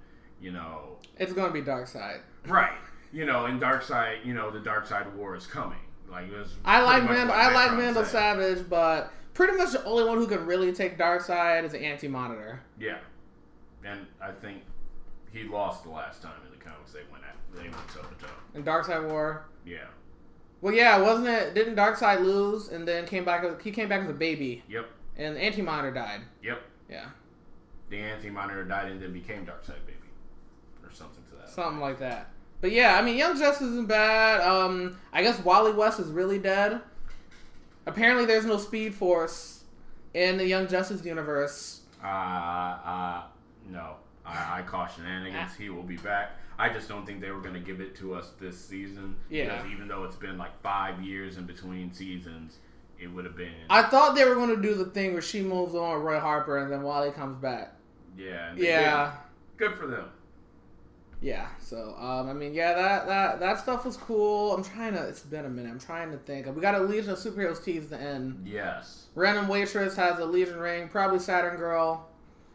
[0.41, 2.21] You know, It's gonna be Darkseid.
[2.47, 2.79] right.
[3.13, 5.79] You know, and Darkseid, you know, the Darkseid war is coming.
[6.11, 6.27] Like
[6.65, 7.35] I like Vandal.
[7.35, 8.05] I like Vandal.
[8.05, 12.09] Savage, but pretty much the only one who can really take Darkseid is the Anti
[12.09, 12.61] Monitor.
[12.79, 12.99] Yeah.
[13.85, 14.63] And I think
[15.33, 18.25] he lost the last time in the comics they went at they went toe to
[18.25, 18.33] toe.
[18.55, 19.45] In Darkseid War.
[19.65, 19.87] Yeah.
[20.61, 21.55] Well, yeah, wasn't it?
[21.55, 23.61] Didn't Darkseid lose and then came back?
[23.63, 24.89] He came back as a baby, Yep.
[25.17, 26.21] and the Anti Monitor died.
[26.43, 26.61] Yep.
[26.91, 27.07] Yeah,
[27.89, 30.11] The anti monitor died and then became Darkseid baby.
[30.83, 31.49] Or something to that.
[31.51, 32.31] something like that.
[32.61, 34.41] But yeah, I mean, Young Justice isn't bad.
[34.41, 36.81] Um, I guess Wally West is really dead.
[37.87, 39.65] Apparently, there's no Speed Force
[40.13, 41.81] in the Young Justice universe.
[42.03, 43.23] Uh, uh,
[43.71, 43.97] no.
[44.27, 45.55] I, I caught shenanigans.
[45.57, 46.33] He will be back.
[46.59, 49.17] I just don't think they were going to give it to us this season.
[49.31, 49.57] Yeah.
[49.57, 52.59] Because even though it's been like five years in between seasons,
[52.99, 53.55] it would have been.
[53.71, 56.21] I thought they were going to do the thing where she moves on with Roy
[56.21, 57.73] Harper and then Wally comes back.
[58.17, 58.53] yeah.
[58.57, 59.13] Yeah.
[59.57, 60.05] Good for them.
[61.23, 64.55] Yeah, so um, I mean, yeah, that that that stuff was cool.
[64.55, 65.07] I'm trying to.
[65.07, 65.71] It's been a minute.
[65.71, 66.47] I'm trying to think.
[66.55, 68.47] We got a Legion of Superheroes tease the end.
[68.47, 69.07] Yes.
[69.15, 72.09] Random waitress has a Legion ring, probably Saturn Girl.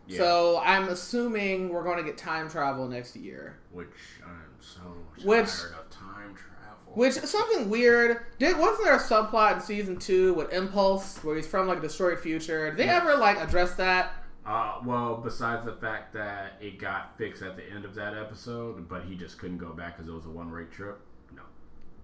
[0.07, 0.17] Yeah.
[0.17, 3.57] So I'm assuming we're going to get time travel next year.
[3.71, 3.87] Which
[4.25, 4.79] I'm so
[5.17, 6.93] tired Which- of time travel.
[6.93, 8.25] Which something weird.
[8.39, 11.81] Did wasn't there a subplot in season two with Impulse where he's from like a
[11.81, 12.69] destroyed future?
[12.69, 14.11] Did they ever like address that?
[14.45, 18.87] Uh, well, besides the fact that it got fixed at the end of that episode,
[18.87, 20.99] but he just couldn't go back because it was a one-way trip.
[21.35, 21.41] No.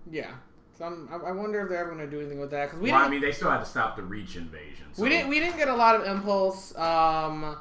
[0.10, 0.32] Yeah.
[0.77, 2.80] So I'm, I I wonder if they're ever going to do anything with that because
[2.80, 4.88] we well, I mean, they still had to stop the Reach invasion.
[4.93, 5.04] So.
[5.04, 6.75] We didn't we didn't get a lot of impulse.
[6.75, 7.58] Um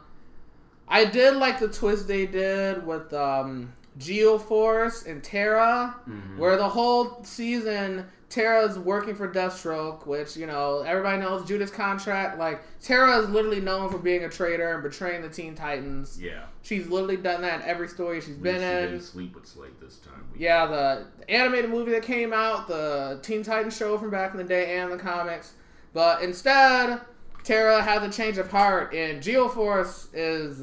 [0.88, 6.38] I did like the twist they did with um Geoforce and Terra, Mhm.
[6.38, 12.38] where the whole season Terra's working for Deathstroke, which you know everybody knows Judas contract.
[12.38, 16.16] Like Terra is literally known for being a traitor and betraying the Teen Titans.
[16.20, 16.44] Yeah.
[16.62, 18.82] She's literally done that in every story she's been she in.
[18.92, 20.24] didn't sleep with Slade this time.
[20.32, 24.30] We- Yeah, the, the animated movie that came out, the Teen Titans show from back
[24.30, 25.54] in the day, and the comics.
[25.92, 27.00] But instead,
[27.42, 30.62] Terra has a change of heart, and Geoforce is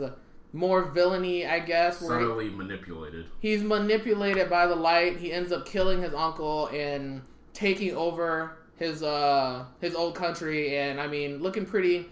[0.57, 1.99] more villainy, I guess.
[1.99, 3.27] Subtly manipulated.
[3.39, 5.17] he's manipulated by the light.
[5.17, 7.21] He ends up killing his uncle and
[7.53, 12.07] taking over his uh his old country, and I mean, looking pretty,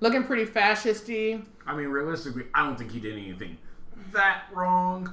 [0.00, 1.42] looking pretty fascisty.
[1.66, 3.58] I mean, realistically, I don't think he did anything
[4.12, 5.12] that wrong.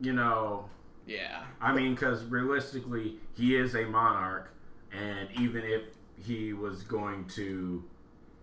[0.00, 0.68] You know,
[1.06, 4.52] Yeah, I mean, because realistically, he is a monarch,
[4.92, 5.82] and even if
[6.16, 7.84] he was going to,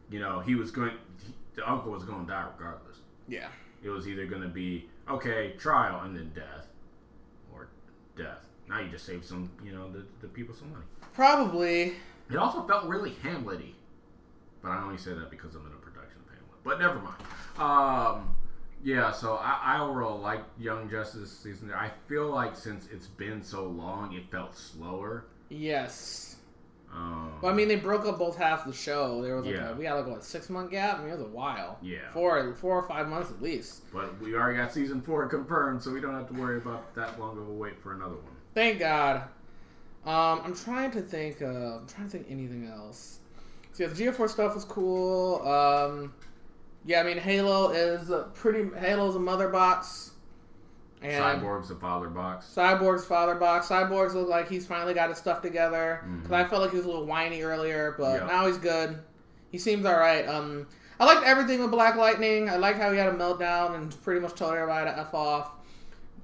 [0.09, 0.91] you know, he was going,
[1.25, 2.97] he, the uncle was going to die regardless.
[3.29, 3.47] Yeah.
[3.81, 6.67] It was either going to be okay, trial, and then death,
[7.53, 7.69] or
[8.17, 8.39] death.
[8.67, 10.85] Now you just save some, you know, the, the people some money.
[11.13, 11.93] Probably.
[12.29, 13.73] It also felt really Hamlety,
[14.61, 16.63] but I only say that because I'm in a production of Hamlet.
[16.63, 17.23] But never mind.
[17.57, 18.35] Um,
[18.83, 21.71] yeah, so I, I overall like Young Justice season.
[21.73, 25.25] I feel like since it's been so long, it felt slower.
[25.49, 26.35] Yes.
[26.93, 29.21] Um, Well, I mean, they broke up both halves of the show.
[29.21, 29.69] There was like Yeah.
[29.71, 30.97] a, we got like what six month gap.
[30.97, 31.77] I mean, it was a while.
[31.81, 32.09] Yeah.
[32.11, 33.83] four, four or five months at least.
[33.93, 37.19] but we already got season four confirmed, so we don't have to worry about that
[37.19, 38.33] long of a wait for another one.
[38.55, 39.23] Thank God.
[40.05, 41.41] Um, I'm trying to think.
[41.41, 41.45] Uh,
[41.77, 43.19] I'm trying to think anything else.
[43.73, 45.41] So yeah, the GeoForce stuff was cool.
[45.47, 46.13] Um,
[46.85, 48.67] yeah, I mean, Halo is a pretty.
[48.79, 50.08] Halo's a mother box.
[51.01, 52.51] And Cyborg's the father box.
[52.53, 53.67] Cyborg's father box.
[53.69, 56.03] Cyborg's look like he's finally got his stuff together.
[56.17, 56.35] Because Mhm.
[56.35, 58.27] I felt like he was a little whiny earlier, but Yeah.
[58.27, 58.99] now he's good.
[59.49, 60.27] He seems all right.
[60.27, 60.67] Um,
[60.99, 62.49] I liked everything with Black Lightning.
[62.49, 65.51] I liked how he had a meltdown and pretty much told everybody to f off.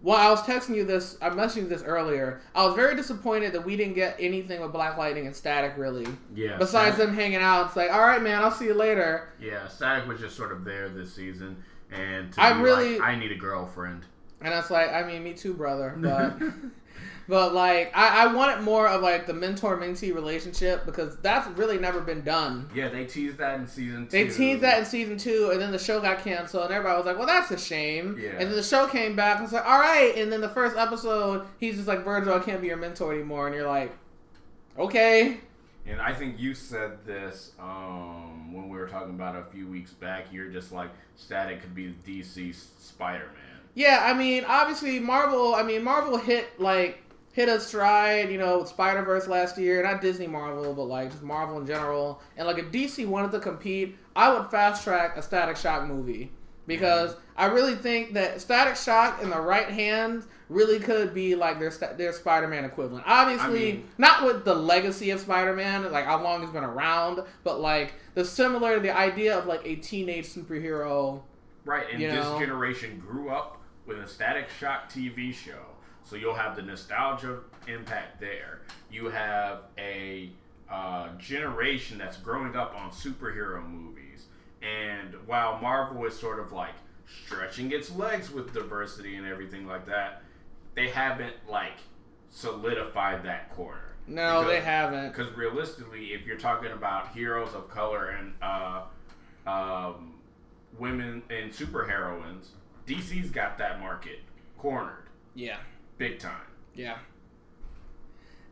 [0.02, 1.18] Well, I was texting you this.
[1.22, 2.42] I messaged you this earlier.
[2.54, 6.06] I was very disappointed that we didn't get anything with Black Lightning and Static really.
[6.36, 6.58] Yeah.
[6.58, 9.30] Besides Static- them hanging out, it's like, all right, man, I'll see you later.
[9.40, 13.08] Yeah, Static was just sort of there this season, and to I be really- like,
[13.10, 14.04] I need a girlfriend.
[14.42, 15.96] And it's like, I mean, me too, brother.
[17.28, 21.48] But, but like, I, I wanted more of like the mentor mentee relationship because that's
[21.58, 22.70] really never been done.
[22.74, 24.12] Yeah, they teased that in season two.
[24.12, 27.06] They teased that in season two, and then the show got canceled, and everybody was
[27.08, 28.30] like, "Well, that's a shame." Yeah.
[28.32, 30.78] And then the show came back, and it's like, "All right." And then the first
[30.78, 33.92] episode, he's just like, "Virgil, I can't be your mentor anymore," and you're like,
[34.78, 35.40] "Okay."
[35.88, 39.92] And I think you said this um, when we were talking about a few weeks
[39.92, 40.28] back.
[40.32, 43.45] You're just like Static could be DC Spider Man.
[43.76, 45.54] Yeah, I mean, obviously Marvel.
[45.54, 49.84] I mean, Marvel hit like hit a stride, you know, with Spider Verse last year.
[49.84, 52.22] Not Disney Marvel, but like just Marvel in general.
[52.38, 56.32] And like if DC wanted to compete, I would fast track a Static Shock movie
[56.66, 57.22] because mm-hmm.
[57.36, 61.72] I really think that Static Shock in the right hands really could be like their
[61.98, 63.04] their Spider Man equivalent.
[63.06, 66.64] Obviously, I mean- not with the legacy of Spider Man, like how long he's been
[66.64, 71.22] around, but like the similar the idea of like a teenage superhero.
[71.66, 72.40] Right, and this know?
[72.40, 75.66] generation grew up with a Static Shock TV show,
[76.04, 78.62] so you'll have the nostalgia impact there.
[78.92, 80.32] You have a
[80.70, 84.26] uh, generation that's growing up on superhero movies,
[84.62, 86.74] and while Marvel is sort of like
[87.26, 90.24] stretching its legs with diversity and everything like that,
[90.74, 91.78] they haven't like
[92.32, 93.80] solidified that corner.
[94.08, 95.12] No, Because- they haven't.
[95.16, 98.84] because realistically, if you're talking about heroes of color and uh,
[99.48, 100.16] um,
[100.78, 102.50] women and superheroines,
[102.88, 104.20] DC's got that market
[104.58, 105.58] cornered Yeah.
[105.98, 106.42] big time.
[106.74, 106.98] Yeah.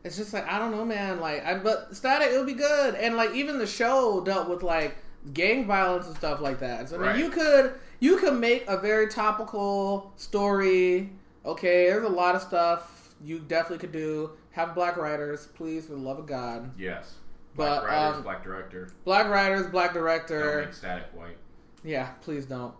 [0.02, 1.20] It's just like I don't know, man.
[1.20, 4.62] Like, I but static, it would be good, and like even the show dealt with
[4.62, 4.96] like
[5.32, 6.88] gang violence and stuff like that.
[6.90, 7.18] So I mean, Right.
[7.18, 11.10] you could you could make a very topical story.
[11.46, 14.30] Okay, there's a lot of stuff you definitely could do.
[14.52, 16.70] Have black writers, please, for the love of God.
[16.78, 17.14] Yes,
[17.56, 18.90] black But, writers, um, black director.
[19.04, 20.56] Black writers, black director.
[20.56, 21.36] Don't make static white.
[21.82, 22.74] Yeah, please don't.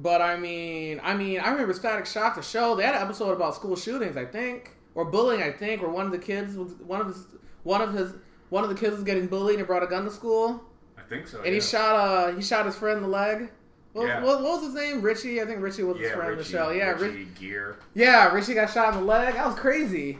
[0.00, 2.76] But I mean, I mean, I remember Static Shock the show.
[2.76, 6.06] They had an episode about school shootings, I think, or bullying, I think, where one
[6.06, 7.24] of the kids was one of his
[7.64, 8.12] one of his
[8.48, 10.62] one of the kids was getting bullied and brought a gun to school,
[10.96, 11.38] I think so.
[11.38, 11.52] and yeah.
[11.54, 13.50] he shot uh he shot his friend in the leg.
[13.92, 14.22] What, Yeah.
[14.22, 15.02] what, what was his name?
[15.02, 15.42] Richie.
[15.42, 16.70] I think Richie was his yeah, friend in the show.
[16.70, 17.76] Yeah, Richie Rich, Gear.
[17.94, 19.34] yeah, Richie got shot in the leg.
[19.34, 20.18] That was crazy.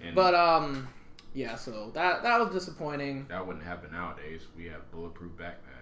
[0.00, 0.86] And But um,
[1.32, 1.56] yeah.
[1.56, 3.26] So that that was disappointing.
[3.28, 4.42] that wouldn't happen nowadays.
[4.56, 5.73] We have bulletproof backpacks.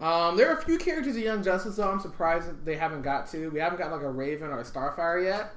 [0.00, 1.90] Um, there are a few characters in Young Justice though.
[1.90, 3.48] I'm surprised that they haven't got to.
[3.50, 5.52] We haven't got like a Raven or a Starfire yet.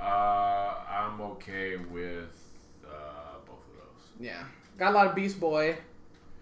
[0.00, 2.34] Uh, I'm okay with
[2.86, 4.08] uh, both of those.
[4.18, 4.44] Yeah,
[4.78, 5.76] got a lot of Beast Boy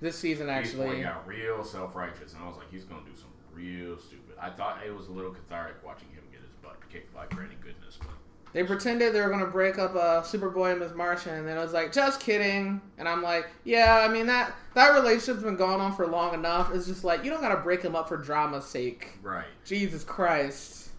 [0.01, 1.03] this season Beast Boy actually.
[1.03, 4.37] got real self righteous, and I was like, he's gonna do some real stupid.
[4.41, 7.57] I thought it was a little cathartic watching him get his butt kicked by Granny
[7.61, 7.99] Goodness.
[7.99, 8.11] But
[8.53, 10.95] They pretended they were gonna break up uh, Superboy and Ms.
[10.95, 12.81] Martian, and then it was like, just kidding.
[12.97, 16.75] And I'm like, yeah, I mean that that relationship's been going on for long enough.
[16.75, 19.19] It's just like you don't gotta break them up for drama's sake.
[19.23, 19.47] right.
[19.65, 20.91] Jesus Christ.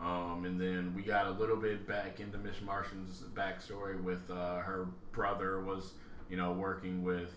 [0.00, 4.58] Um, and then we got a little bit back into Miss Martian's backstory with uh,
[4.58, 5.94] her brother was,
[6.30, 7.30] you know, working with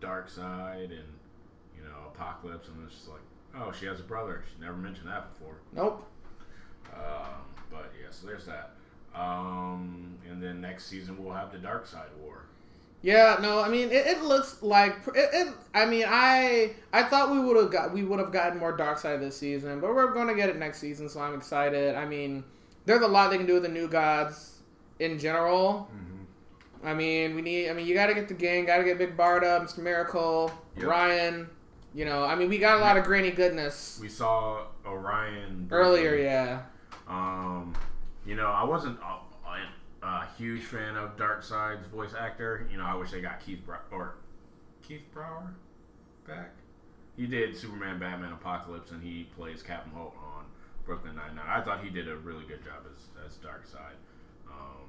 [0.00, 1.08] Darkseid and,
[1.76, 3.20] you know, Apocalypse, and it's just like,
[3.56, 4.42] oh, she has a brother.
[4.52, 5.54] She never mentioned that before.
[5.72, 6.04] Nope.
[6.92, 8.72] Um, but yeah, so there's that.
[9.14, 12.46] Um, and then next season we'll have the Darkseid War.
[13.02, 15.54] Yeah, no, I mean it, it looks like it, it.
[15.74, 19.20] I mean, I I thought we would have got we would have gotten more Darkseid
[19.20, 21.94] this season, but we're going to get it next season, so I'm excited.
[21.96, 22.44] I mean,
[22.86, 24.60] there's a lot they can do with the new gods
[25.00, 25.90] in general.
[25.94, 26.86] Mm-hmm.
[26.86, 27.68] I mean, we need.
[27.68, 29.78] I mean, you got to get the gang, got to get Big Barda, Mr.
[29.78, 30.86] Miracle, Yep.
[30.86, 31.50] Ryan.
[31.94, 36.16] You know, I mean, we got a lot of granny goodness We saw Orion earlier.
[36.16, 36.62] Yeah,
[37.06, 37.74] Um,
[38.26, 42.66] you know, I wasn't a, a, huge fan of Darkseid's voice actor.
[42.70, 44.16] You know, I wish they got Keith Brow- or
[44.82, 45.52] Keith Braugher
[46.26, 46.52] back.
[47.16, 50.44] He did Superman, Batman, Apocalypse, and he plays Captain Holt on
[50.84, 51.46] Brooklyn Nine Nine.
[51.48, 53.94] I thought he did a really good job as as Darkseid.
[54.48, 54.88] Um,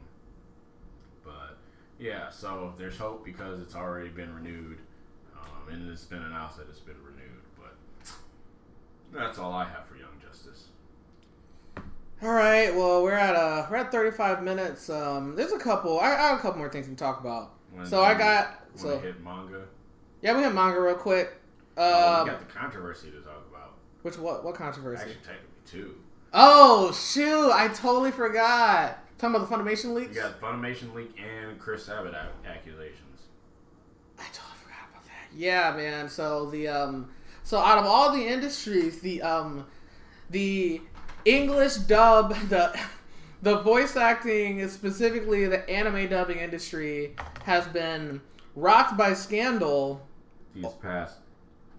[1.23, 1.57] but
[1.99, 4.79] yeah, so there's hope because it's already been renewed,
[5.37, 7.43] um, and it's been announced that it's been renewed.
[7.57, 7.75] But
[9.13, 10.69] that's all I have for Young Justice.
[12.23, 12.73] All right.
[12.75, 14.89] Well, we're at uh we're at 35 minutes.
[14.89, 15.99] Um, there's a couple.
[15.99, 17.51] I, I have a couple more things to talk about.
[17.73, 19.65] When So I got so hit manga.
[20.21, 21.33] yeah, we have manga real quick.
[21.77, 23.73] Oh, Um, we got the controversy to talk about.
[24.01, 25.01] which what what controversy?
[25.01, 25.95] Actually, technically two.
[26.33, 27.51] Oh shoot!
[27.51, 28.99] I totally forgot.
[29.17, 30.17] Talking about the Funimation You leaks.
[30.17, 33.21] got Funimation leak and Chris Sabat a- accusations.
[34.19, 35.33] I totally forgot about that.
[35.35, 36.09] Yeah, man.
[36.09, 37.09] So the um,
[37.43, 39.65] so out of all the industries, the um,
[40.29, 40.81] the
[41.25, 42.77] English dub, the
[43.41, 48.21] the voice acting, specifically the anime dubbing industry, has been
[48.55, 50.07] rocked by scandal
[50.55, 51.17] These past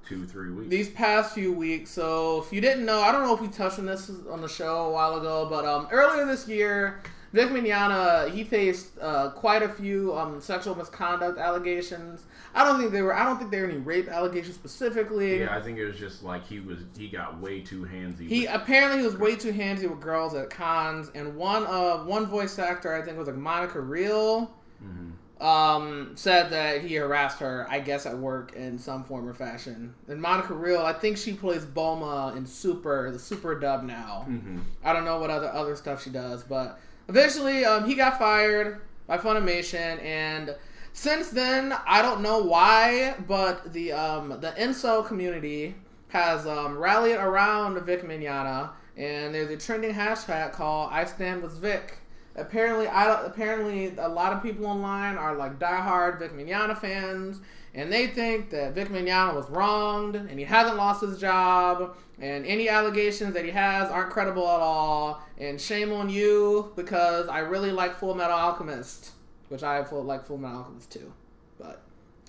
[0.07, 0.71] two, three weeks.
[0.71, 1.91] these past few weeks.
[1.91, 4.49] So if you didn't know, I don't know if we touched on this on the
[4.49, 7.01] show a while ago, but um, earlier this year,
[7.33, 12.25] Vic Mignogna he faced uh, quite a few um, sexual misconduct allegations.
[12.57, 13.15] I don't think they were.
[13.15, 15.41] I don't think there were any rape allegations specifically.
[15.41, 16.79] yeah, I think it was just like he was.
[16.97, 18.27] He got way too handsy.
[18.29, 21.99] He with- apparently he was way too handsy with girls at cons, and one uh
[22.05, 24.51] one voice actor I think was like Monica Rial
[24.83, 25.13] Mhm.
[25.45, 29.95] um, said that he harassed her, I guess, at work in some form or fashion.
[30.09, 34.27] And Monica Rial, I think she plays Bulma in Super, the Super dub now.
[34.29, 34.61] Mhm.
[34.83, 36.79] I don't know what other other stuff she does, but
[37.09, 40.55] eventually um, he got fired by Funimation, and
[40.97, 45.75] since then I don't know why, but the um, the incel community
[46.09, 51.53] has um, rallied around Vic Mignogna, and there's a trending hashtag called "I Stand with
[51.59, 51.99] Vic."
[52.35, 57.41] Apparently, I don't, apparently a lot of people online are like diehard Vic Mignogna fans,
[57.75, 62.47] and they think that Vic Mignogna was wronged and he hasn't lost his job, and
[62.47, 65.23] any allegations that he has aren't credible at all.
[65.37, 69.11] And shame on you because I really like Full Metal Alchemist,
[69.49, 71.13] which I full, like Full Metal Alchemist too,
[71.59, 71.83] but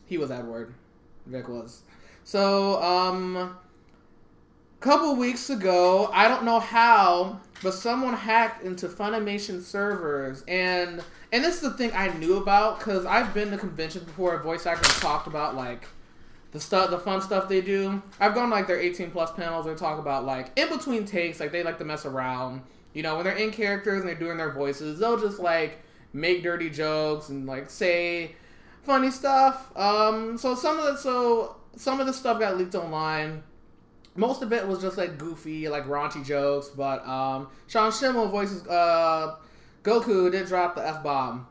[0.06, 0.74] he was Edward,
[1.26, 1.84] Vic was.
[2.24, 3.58] So, um,
[4.80, 11.44] couple weeks ago, I don't know how, but someone hacked into Funimation servers, and and
[11.44, 14.38] this is the thing I knew about because I've been to conventions before.
[14.40, 15.88] Voice actors talked about like
[16.52, 18.02] the stuff, the fun stuff they do.
[18.20, 19.66] I've gone like their 18 plus panels.
[19.66, 22.62] They talk about like in between takes, like they like to mess around.
[22.94, 25.84] You know, when they're in characters and they're doing their voices, they'll just like
[26.18, 28.36] make dirty jokes and like say
[28.84, 29.76] funny stuff.
[29.78, 33.44] Um, so some of the so some of the stuff got leaked online.
[34.16, 36.70] Most of it was just like goofy, like raunchy jokes.
[36.70, 39.36] But um, Sean Schemmel voices uh,
[39.84, 41.48] Goku did drop the f bomb,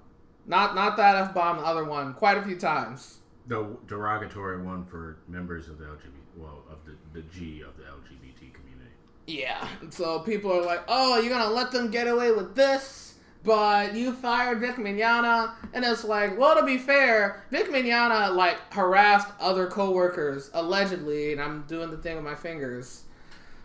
[0.47, 3.19] not not that f bomb, the other one, quite a few times.
[3.47, 7.85] The derogatory one for members of the LGBT, well, of the, the G of the
[7.85, 8.91] LGBT community.
[9.29, 9.69] Yeah.
[9.91, 13.06] So people are like, "Oh, you're gonna let them get away with this?"
[13.47, 18.59] But you fired Vic Mignogna, and it's like, well, to be fair, Vic Mignogna like
[18.75, 23.05] harassed other coworkers allegedly, and I'm doing the thing with my fingers.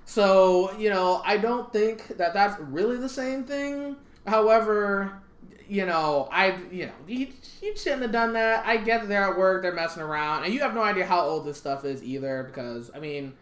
[0.05, 3.95] So you know, I don't think that that's really the same thing.
[4.27, 5.13] However,
[5.67, 7.29] you know, I you know, you,
[7.59, 8.63] you shouldn't have done that.
[8.67, 11.21] I get that they're at work, they're messing around, and you have no idea how
[11.21, 12.43] old this stuff is either.
[12.43, 13.33] Because I mean,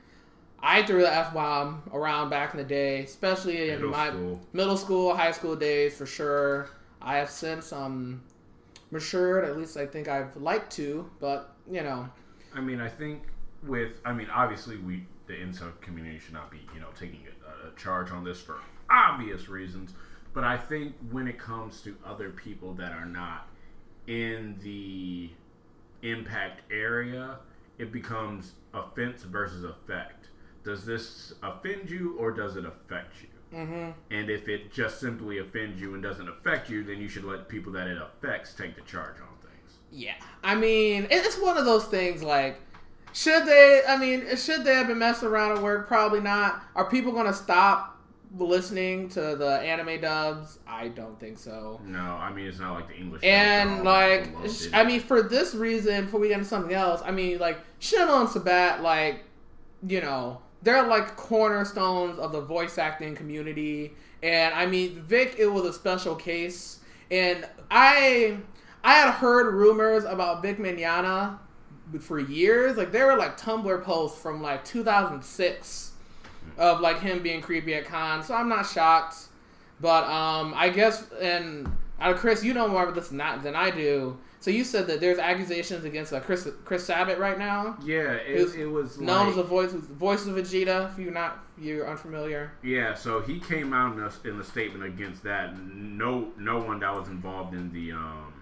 [0.62, 4.42] I threw the f bomb around back in the day, especially in Middle my school.
[4.54, 6.70] middle school, high school days for sure.
[7.02, 8.24] I have since um
[8.92, 9.46] matured.
[9.46, 12.10] At least I think I've liked to, but you know,
[12.54, 13.24] I mean, I think
[13.64, 17.68] with, I mean, obviously we, the incel community should not be, you know, taking a,
[17.68, 18.56] a charge on this for
[18.90, 19.94] obvious reasons.
[20.34, 23.48] But I think when it comes to other people that are not
[24.08, 25.30] in the
[26.02, 27.38] impact area,
[27.78, 30.19] it becomes offense versus effect.
[30.70, 33.58] Does this offend you or does it affect you?
[33.58, 33.90] Mm-hmm.
[34.12, 37.50] And if it just simply offends you and doesn't affect you, then you should let
[37.50, 39.78] people that it affects take the charge on things.
[39.92, 40.14] Yeah,
[40.44, 42.22] I mean, it's one of those things.
[42.22, 42.62] Like,
[43.14, 43.82] should they?
[43.88, 45.88] I mean, should they have been messing around at work?
[45.88, 46.62] Probably not.
[46.76, 47.98] Are people gonna stop
[48.38, 50.60] listening to the anime dubs?
[50.68, 51.82] I don't think so.
[51.84, 53.24] No, I mean it's not like the English.
[53.24, 56.48] And dubs are all like, sh- I mean, for this reason, before we get into
[56.48, 59.24] something else, I mean, like Shimo and Sabat, like,
[59.82, 63.94] you know, they're like cornerstones of the voice acting community.
[64.22, 66.80] And I mean, Vic, it was a special case.
[67.10, 68.38] And I,
[68.84, 71.40] I had heard rumors about Vic Mignogna
[72.00, 72.78] for years.
[72.78, 75.92] Like there were like Tumblr posts from like 2006
[76.58, 78.28] of like him being creepy at cons.
[78.28, 79.28] So I'm not shocked.
[79.82, 83.72] But um, I guess and uh, Chris, you know more about this than than I
[83.72, 84.18] do.
[84.50, 88.36] So you said that there's accusations against uh, Chris Chris Sabat right now, yeah, it,
[88.36, 90.92] who's it was known like, as the voice voice of Vegeta.
[90.92, 92.54] If you're not you're unfamiliar.
[92.64, 95.56] Yeah, so he came out in a, in a statement against that.
[95.56, 98.42] No, no one that was involved in the um,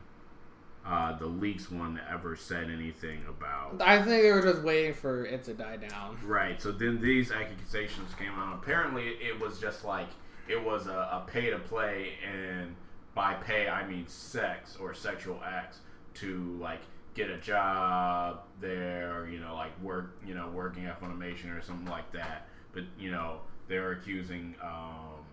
[0.85, 3.81] uh, the leaks one ever said anything about.
[3.81, 6.19] I think they were just waiting for it to die down.
[6.23, 6.61] Right.
[6.61, 8.55] So then these accusations came out.
[8.63, 10.07] Apparently, it was just like
[10.47, 12.77] it was a, a pay to play, and
[13.13, 15.79] by pay I mean sex or sexual acts
[16.19, 16.81] to like
[17.13, 21.61] get a job there, or, you know, like work, you know, working at Funimation or
[21.61, 22.47] something like that.
[22.73, 24.55] But you know, they were accusing.
[24.63, 25.25] Um,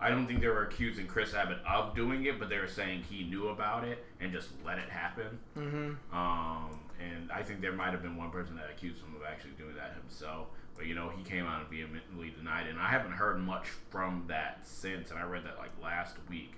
[0.00, 3.04] I don't think they were accusing Chris Sabat of doing it, but they were saying
[3.08, 5.38] he knew about it and just let it happen.
[5.56, 6.16] Mm-hmm.
[6.16, 9.52] Um, and I think there might have been one person that accused him of actually
[9.52, 10.48] doing that himself.
[10.76, 12.70] But you know, he came out and vehemently denied it.
[12.70, 15.10] And I haven't heard much from that since.
[15.10, 16.54] And I read that like last week.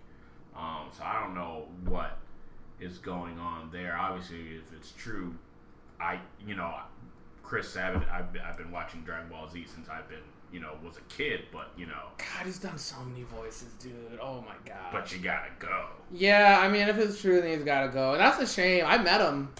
[0.56, 2.18] Um, so I don't know what
[2.80, 3.96] is going on there.
[3.98, 5.34] Obviously, if it's true,
[6.00, 6.74] I you know,
[7.42, 8.08] Chris Sabat.
[8.12, 10.18] I've been, I've been watching Dragon Ball Z since I've been
[10.52, 11.44] you know was a kid.
[11.52, 14.18] But you know, God, he's done so many voices, dude.
[14.20, 14.92] Oh my god.
[14.92, 15.86] but you gotta go.
[16.12, 18.84] Yeah, I mean, if it's true, then he's got to go, and that's a shame.
[18.86, 19.52] I met him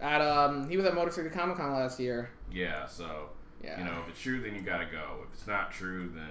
[0.00, 2.30] at um, he was at Motor City Comic Con last year.
[2.50, 2.86] Yeah.
[2.86, 3.28] So
[3.62, 3.78] Yeah.
[3.78, 5.18] you know, if it's true, then you gotta go.
[5.28, 6.30] If it's not true, then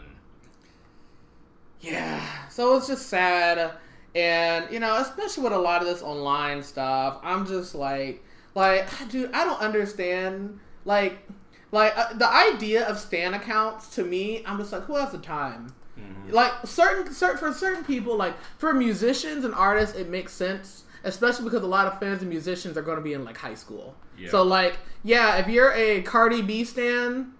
[1.80, 2.24] Yeah.
[2.50, 3.74] So it's just sad.
[4.14, 8.24] And, you know, especially with a lot of this online stuff, I'm just like,
[8.56, 10.60] like, dude, I don't understand.
[10.86, 11.20] Like,
[11.72, 15.20] like uh, the idea of stan accounts to me, I'm just like, who has the
[15.20, 15.74] time?
[16.30, 21.46] Like certain, certain for certain people, like for musicians and artists, it makes sense, especially
[21.46, 23.96] because a lot of fans and musicians are going to be in like high school.
[24.18, 24.30] Yeah.
[24.30, 27.34] So like, yeah, if you're a Cardi B stan,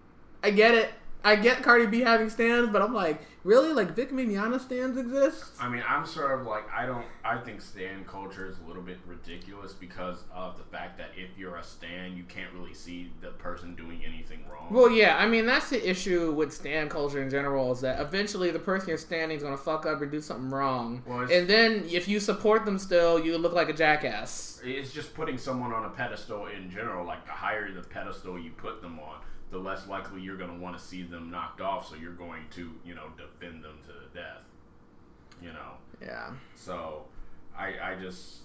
[0.44, 0.92] I get it.
[1.24, 3.74] I get Cardi B having stands, but I'm like, really?
[3.74, 5.52] Like Vic Mignogna stands exist?
[5.60, 7.06] I mean, I'm sort of like I don't.
[7.24, 11.30] I think stan culture is a little bit ridiculous because of the fact that if
[11.38, 14.68] you're a stan, you can't really see the person doing anything wrong.
[14.72, 18.50] Well, yeah, I mean that's the issue with stan culture in general is that eventually
[18.52, 21.86] the person you're standing is gonna fuck up or do something wrong, Well, and then
[21.90, 24.62] if you support them still, you look like a jackass.
[24.64, 27.06] it's just putting someone on a pedestal in general.
[27.06, 29.20] Like the higher the pedestal you put them on,
[29.52, 31.90] the less likely you're going to want to see them knocked off.
[31.90, 34.44] So you're going to, you know, defend them to the death.
[35.42, 35.74] You know.
[36.02, 36.32] Yeah.
[36.56, 37.06] So,
[37.58, 38.40] I, I just,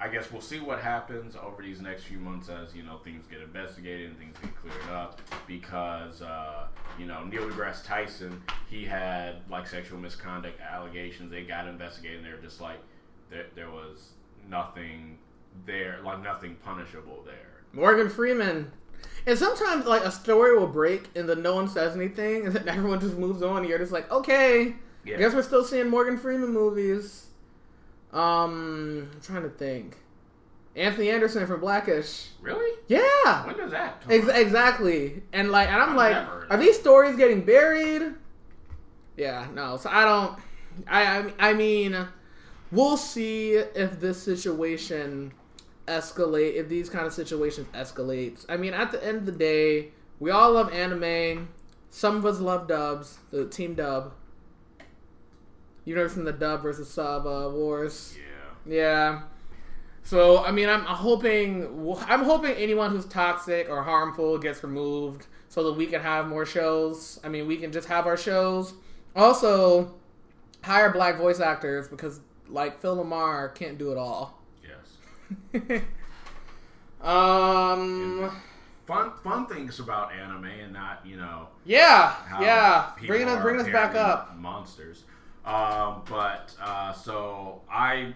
[0.00, 3.26] I guess we'll see what happens over these next few months as you know things
[3.26, 5.20] get investigated and things get cleared up.
[5.46, 6.66] Because uh,
[6.98, 11.30] you know Neil deGrasse Tyson, he had like sexual misconduct allegations.
[11.30, 12.18] They got investigated.
[12.18, 12.78] and they're just like,
[13.30, 14.12] there, there was
[14.48, 15.18] nothing
[15.66, 17.62] there, like nothing punishable there.
[17.72, 18.70] Morgan Freeman.
[19.26, 22.68] And sometimes like a story will break and then no one says anything and then
[22.76, 24.74] everyone just moves on and you're just like, okay.
[25.04, 25.16] Yeah.
[25.16, 27.26] I guess we're still seeing Morgan Freeman movies.
[28.12, 29.96] Um I'm trying to think.
[30.74, 32.28] Anthony Anderson from Blackish.
[32.40, 32.78] Really?
[32.88, 33.46] Yeah.
[33.46, 34.02] When does that?
[34.08, 35.22] Ex- exactly.
[35.32, 38.14] And like, and I'm I've like, are these stories getting buried?
[39.16, 39.76] Yeah, no.
[39.76, 40.38] So I don't.
[40.88, 42.08] I I, I mean,
[42.70, 45.32] we'll see if this situation
[45.86, 46.54] escalate.
[46.54, 48.44] If these kind of situations escalates.
[48.48, 51.48] I mean, at the end of the day, we all love anime.
[51.90, 53.18] Some of us love dubs.
[53.30, 54.12] The team dub.
[55.84, 58.16] You've know from the dub versus sub uh, wars.
[58.66, 58.74] Yeah.
[58.74, 59.22] Yeah.
[60.04, 65.64] So I mean, I'm hoping I'm hoping anyone who's toxic or harmful gets removed so
[65.64, 67.20] that we can have more shows.
[67.22, 68.74] I mean, we can just have our shows.
[69.14, 69.94] Also,
[70.62, 74.41] hire black voice actors because like Phil LaMarr can't do it all.
[77.00, 78.30] Um,
[78.86, 82.92] fun fun things about anime and not you know Yeah, yeah.
[83.06, 84.36] Bringing us, bringing us back up.
[84.36, 85.04] monsters.
[85.44, 88.14] Um, but uh, so I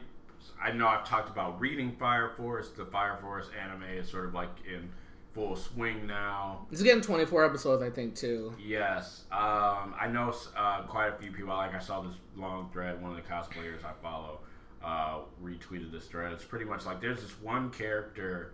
[0.63, 2.71] I know I've talked about reading Fire Force.
[2.71, 4.89] The Fire Force anime is sort of like in
[5.33, 6.67] full swing now.
[6.71, 8.55] It's getting 24 episodes, I think, too.
[8.65, 11.49] Yes, um, I know uh, quite a few people.
[11.55, 13.03] Like I saw this long thread.
[13.03, 14.39] One of the cosplayers I follow
[14.87, 16.33] uh, retweeted this thread.
[16.33, 18.53] It's pretty much like there's this one character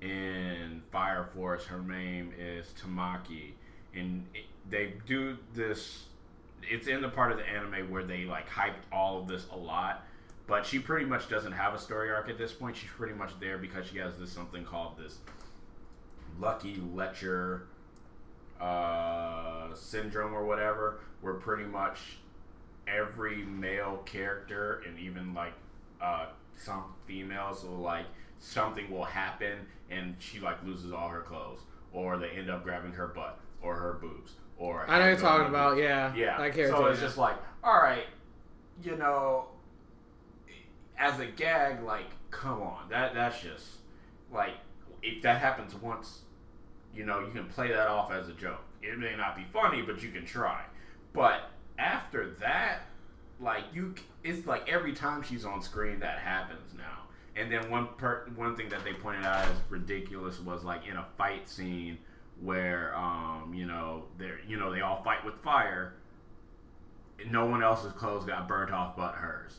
[0.00, 1.64] in Fire Force.
[1.64, 3.54] Her name is Tamaki,
[3.92, 6.04] and it, they do this.
[6.62, 9.56] It's in the part of the anime where they like hyped all of this a
[9.56, 10.04] lot.
[10.46, 12.76] But she pretty much doesn't have a story arc at this point.
[12.76, 15.18] She's pretty much there because she has this something called this
[16.38, 17.66] Lucky Lecher
[18.60, 21.98] uh, syndrome or whatever, where pretty much
[22.86, 25.52] every male character and even like
[26.02, 26.26] uh,
[26.56, 28.06] some females will like
[28.38, 29.58] something will happen
[29.90, 31.60] and she like loses all her clothes
[31.92, 35.46] or they end up grabbing her butt or her boobs or I know you're talking
[35.46, 35.82] about, boobs.
[35.82, 36.14] yeah.
[36.14, 36.76] yeah That character.
[36.76, 38.06] so it's just like all right
[38.82, 39.46] you know
[40.98, 43.66] as a gag like come on that that's just
[44.32, 44.54] like
[45.02, 46.22] if that happens once
[46.94, 48.60] you know, you can play that off as a joke.
[48.82, 50.62] It may not be funny, but you can try.
[51.12, 52.80] But after that,
[53.42, 56.82] like you, it's like every time she's on screen that happens now.
[57.34, 60.96] And then one per, one thing that they pointed out as ridiculous was like in
[60.96, 61.98] a fight scene
[62.40, 65.94] where, um, you know, they you know they all fight with fire.
[67.30, 69.58] No one else's clothes got burnt off but hers,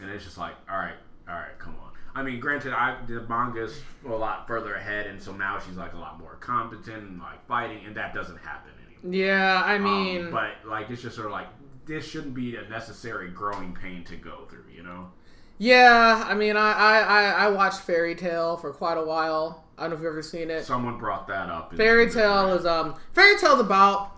[0.00, 0.96] and it's just like, all right,
[1.28, 1.92] all right, come on.
[2.16, 5.94] I mean, granted, I the manga's a lot further ahead, and so now she's like
[5.94, 9.14] a lot more competent and like fighting, and that doesn't happen anymore.
[9.26, 11.46] Yeah, I Um, mean, but like it's just sort of like
[11.86, 15.10] this shouldn't be a necessary growing pain to go through, you know?
[15.58, 19.64] yeah, I mean, I, I, I, I watched Fairy Tail for quite a while.
[19.78, 20.64] I don't know if you've ever seen it.
[20.64, 21.74] Someone brought that up.
[21.74, 24.12] Fairy Tail is um Fairy Tail's about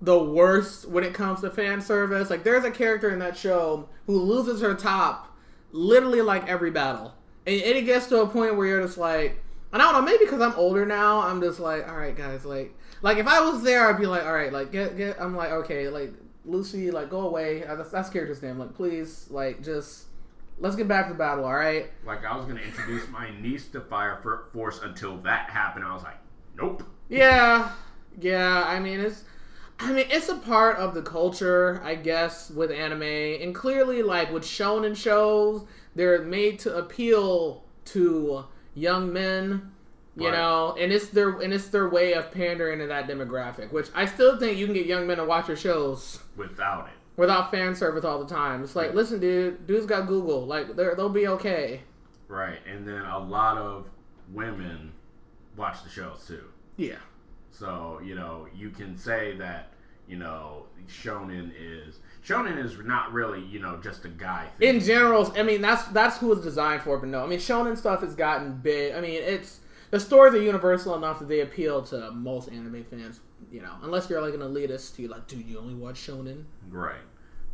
[0.00, 2.30] the worst when it comes to fan service.
[2.30, 5.36] Like there's a character in that show who loses her top
[5.72, 7.14] literally like every battle.
[7.46, 9.42] And, and it gets to a point where you're just like
[9.72, 12.44] and I don't know, maybe because I'm older now, I'm just like, all right, guys,
[12.44, 15.20] like, like if I was there, I'd be like, all right, like, get, get.
[15.20, 16.12] I'm like, okay, like,
[16.50, 17.60] Lucy, like, go away.
[17.66, 18.58] That's, that's character's name.
[18.58, 20.06] Like, please, like, just
[20.60, 21.90] let's get back to the battle, all right?
[22.04, 25.84] Like I was gonna introduce my niece to Fire For- Force until that happened.
[25.84, 26.18] I was like,
[26.56, 26.84] nope.
[27.08, 27.72] Yeah,
[28.20, 28.64] yeah.
[28.66, 29.24] I mean, it's,
[29.78, 34.30] I mean, it's a part of the culture, I guess, with anime, and clearly, like
[34.30, 38.44] with shonen shows, they're made to appeal to
[38.74, 39.72] young men.
[40.16, 40.36] You Right.
[40.36, 44.04] know, and it's their and it's their way of pandering to that demographic, which I
[44.06, 47.74] still think you can get young men to watch your shows Without it, without fan
[47.76, 48.62] service all the time.
[48.64, 51.82] It's like, listen, dude, dude's got Google, like they're, they'll be okay.
[52.28, 52.58] right?
[52.68, 53.86] And then a lot of
[54.32, 54.92] women
[55.56, 56.44] watch the shows too.
[56.76, 56.96] Yeah,
[57.50, 59.72] So you know, you can say that
[60.08, 64.76] you know shonen is shonen is not really you know just a guy thing.
[64.76, 66.98] in general, I mean that's that's who it's designed for.
[66.98, 68.94] But no, I mean shonen stuff has gotten big.
[68.94, 69.59] I mean it's
[69.90, 73.20] the stories are universal enough that they appeal to most anime fans.
[73.50, 76.44] You know, unless you're like an elitist, you like, dude, you only watch shonen.
[76.68, 77.00] Right.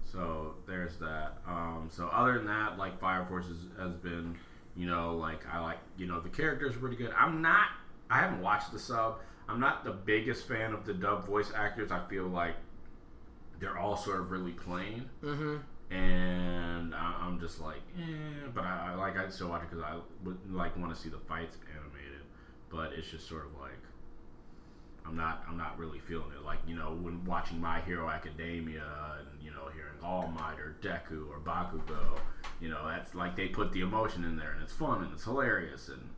[0.05, 1.39] So there's that.
[1.47, 4.37] Um, so other than that, like Fire Force has, has been,
[4.77, 7.13] you know, like I like, you know, the characters are pretty good.
[7.17, 7.69] I'm not.
[8.11, 9.19] I haven't watched the sub.
[9.49, 11.91] I'm not the biggest fan of the dub voice actors.
[11.93, 12.55] I feel like
[13.61, 15.57] they're all sort of really plain, Mm-hmm.
[15.95, 18.03] and I, I'm just like, eh.
[18.55, 21.09] But I, I like I still watch it because I would like want to see
[21.09, 21.57] the fights.
[22.77, 23.73] But it's just sort of like.
[25.09, 26.45] I'm not I'm not really feeling it.
[26.45, 28.83] Like, you know, when watching My Hero Academia
[29.21, 32.19] and, you know, hearing All Might or Deku or Bakugo,
[32.61, 35.23] you know, that's like they put the emotion in there and it's fun and it's
[35.23, 36.11] hilarious and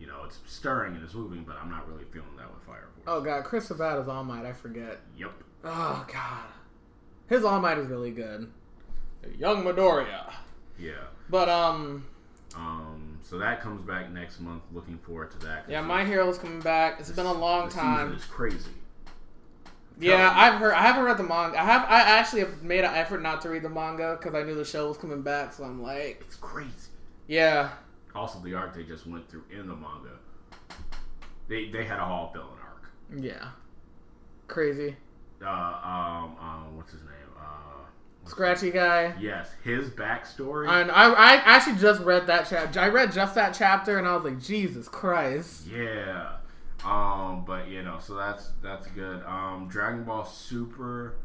[0.00, 2.88] you know, it's stirring and it's moving, but I'm not really feeling that with Fire
[2.94, 3.04] Force.
[3.06, 4.46] Oh god, Chris Sabat is All Might.
[4.46, 4.98] I forget.
[5.16, 5.32] Yep.
[5.64, 6.46] Oh god,
[7.28, 8.50] his All Might is really good.
[9.38, 10.32] Young Midoriya.
[10.78, 10.92] Yeah.
[11.28, 12.06] But um,
[12.56, 14.62] Um so that comes back next month.
[14.72, 15.64] Looking forward to that.
[15.68, 17.00] yeah, My Hero's coming back.
[17.00, 18.12] It's been a long time.
[18.14, 18.70] is crazy.
[19.98, 20.72] Yeah, I've heard.
[20.72, 21.60] I haven't read the manga.
[21.60, 21.82] I have.
[21.82, 24.64] I actually have made an effort not to read the manga because I knew the
[24.64, 25.52] show was coming back.
[25.52, 26.72] So I'm like, It's crazy.
[27.26, 27.70] yeah,
[28.14, 30.18] Also the arc they just went through in the manga.
[31.48, 32.90] They they had a Hall villain arc.
[33.22, 33.48] yeah,
[34.48, 34.96] crazy,
[35.44, 37.19] uh, um, um, what's his name?
[38.26, 39.14] Scratchy guy.
[39.18, 40.68] yes, his backstory.
[40.68, 42.78] And I, I actually just read that chapter.
[42.78, 45.66] I read just that chapter, and I was like, Jesus Christ.
[45.66, 46.36] yeah.
[46.84, 49.22] Um, but you know, so that's that's good.
[49.24, 51.16] Um, Dragon Ball Super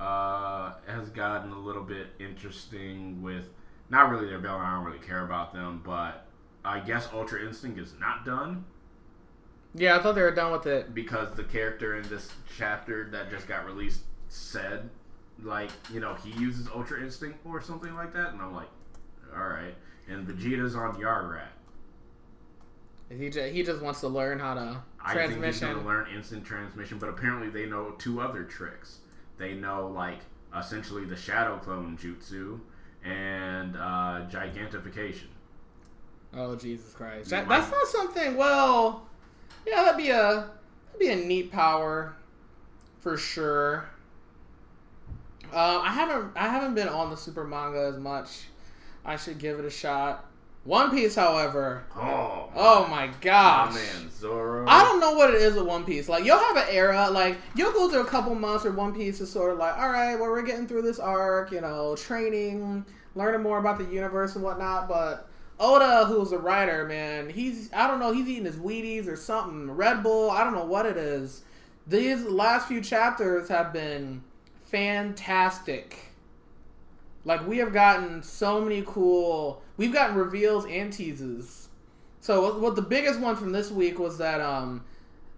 [0.00, 3.44] uh has gotten a little bit interesting with
[3.90, 4.60] not really their villain.
[4.62, 6.26] I don't really care about them, but
[6.64, 8.64] I guess Ultra Instinct is not done.
[9.74, 10.94] Yeah, I thought they were done with it.
[10.94, 14.88] because the character in this chapter that just got released said,
[15.42, 18.68] like, you know, he uses Ultra Instinct or something like that, and I'm like,
[19.34, 19.74] all right.
[20.08, 21.46] And Vegeta's on Yardrat.
[23.08, 26.08] He just, he just wants to learn how to I think he's going to learn
[26.14, 28.98] instant transmission, but apparently they know two other tricks.
[29.36, 30.20] They know, like,
[30.56, 32.60] essentially the Shadow Clone Jutsu
[33.04, 35.28] and uh, Gigantification.
[36.34, 37.30] Oh Jesus Christ!
[37.30, 38.36] That, that's not something.
[38.36, 39.06] Well,
[39.66, 40.48] yeah, that'd be a
[40.86, 42.16] that'd be a neat power
[43.00, 43.90] for sure.
[45.52, 48.44] Uh, I haven't I haven't been on the super manga as much.
[49.04, 50.26] I should give it a shot.
[50.64, 54.64] One Piece, however, Oh, oh my my man, Zoro.
[54.68, 56.08] I don't know what it is with One Piece.
[56.08, 59.20] Like you'll have an era, like you'll go through a couple months where One Piece
[59.20, 62.84] is sort of like, all right, well we're getting through this arc, you know, training,
[63.16, 64.88] learning more about the universe and whatnot.
[64.88, 65.28] But
[65.58, 69.68] Oda, who's a writer, man, he's I don't know, he's eating his Wheaties or something,
[69.72, 71.42] Red Bull, I don't know what it is.
[71.88, 74.22] These last few chapters have been
[74.72, 75.96] fantastic.
[77.24, 79.62] Like we have gotten so many cool.
[79.76, 81.68] We've gotten reveals and teases.
[82.20, 84.84] So what, what the biggest one from this week was that um,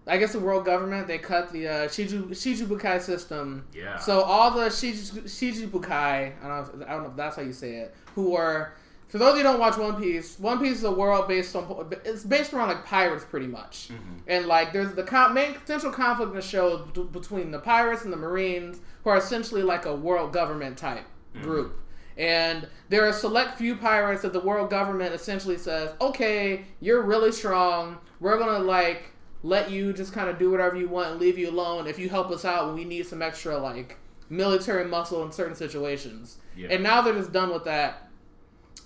[0.07, 3.67] I guess the world government they cut the uh, Shiju Shijubukai system.
[3.75, 3.99] Yeah.
[3.99, 7.43] So all the Shiju, Shijubukai, I don't know if, I don't know if that's how
[7.43, 8.75] you say it, who are
[9.09, 11.55] for those of you who don't watch One Piece, One Piece is a world based
[11.55, 14.19] on it's based around like pirates pretty much, mm-hmm.
[14.27, 18.13] and like there's the con- main central conflict in the show between the pirates and
[18.13, 21.45] the Marines, who are essentially like a world government type mm-hmm.
[21.45, 21.81] group.
[22.17, 27.03] And there are a select few pirates that the world government essentially says, okay, you're
[27.03, 27.99] really strong.
[28.21, 29.11] We're gonna like
[29.43, 32.09] let you just kind of do whatever you want and leave you alone if you
[32.09, 33.99] help us out when we need some extra like
[34.31, 36.39] military muscle in certain situations.
[36.57, 36.69] Yeah.
[36.71, 38.04] And now they're just done with that.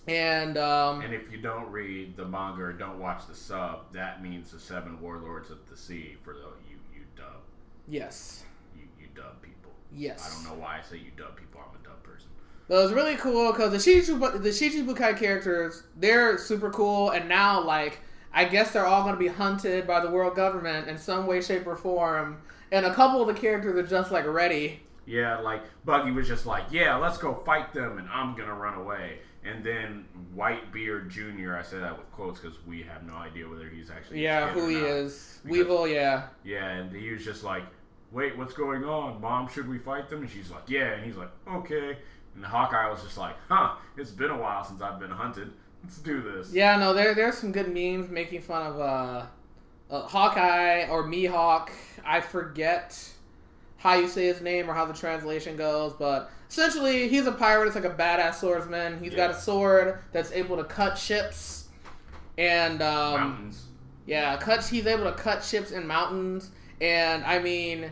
[0.09, 4.23] And um, And if you don't read the manga or don't watch the sub, that
[4.23, 7.43] means the seven warlords of the sea for the you you dub
[7.87, 8.45] yes,
[8.75, 9.73] you you dub people.
[9.93, 10.25] yes.
[10.27, 11.61] I don't know why I say you dub people.
[11.61, 12.29] I'm a dub person.
[12.69, 17.29] But it was really cool because the Shichibu, the Shichibukai characters, they're super cool, and
[17.29, 18.01] now like
[18.33, 21.41] I guess they're all going to be hunted by the world government in some way,
[21.41, 22.43] shape, or form.
[22.71, 24.83] And a couple of the characters are just like ready.
[25.07, 28.75] Yeah, like Buggy was just like, yeah, let's go fight them, and I'm gonna run
[28.75, 29.21] away.
[29.45, 30.05] And then
[30.37, 31.57] Whitebeard Jr.
[31.57, 34.69] I say that with quotes because we have no idea whether he's actually Yeah, who
[34.69, 35.89] he is, Because- Weevil.
[35.89, 37.63] Yeah, Yeah, and he was just like,
[38.11, 39.49] wait, what's going on, Mom?
[39.49, 40.23] Should we fight them?
[40.23, 41.99] And she's like, yeah, and he's like, okay.
[42.35, 45.53] And Hawkeye was just like, huh, it's been a while since I've been hunted.
[45.85, 46.53] Let's do this.
[46.53, 46.77] yeah.
[46.77, 49.27] No, there there's some good memes making fun of uh,
[49.91, 51.71] uh, Hawkeye or Mihawk.
[52.05, 53.09] I forget
[53.77, 57.67] how you say his name or how the translation goes, but essentially he's a pirate.
[57.67, 59.03] It's like a badass swordsman.
[59.03, 61.69] He's got a sword that's able to cut ships,
[62.37, 63.67] and um, Mountains.
[64.07, 64.65] yeah, cut.
[64.65, 67.91] He's able to cut ships in mountains, and I mean,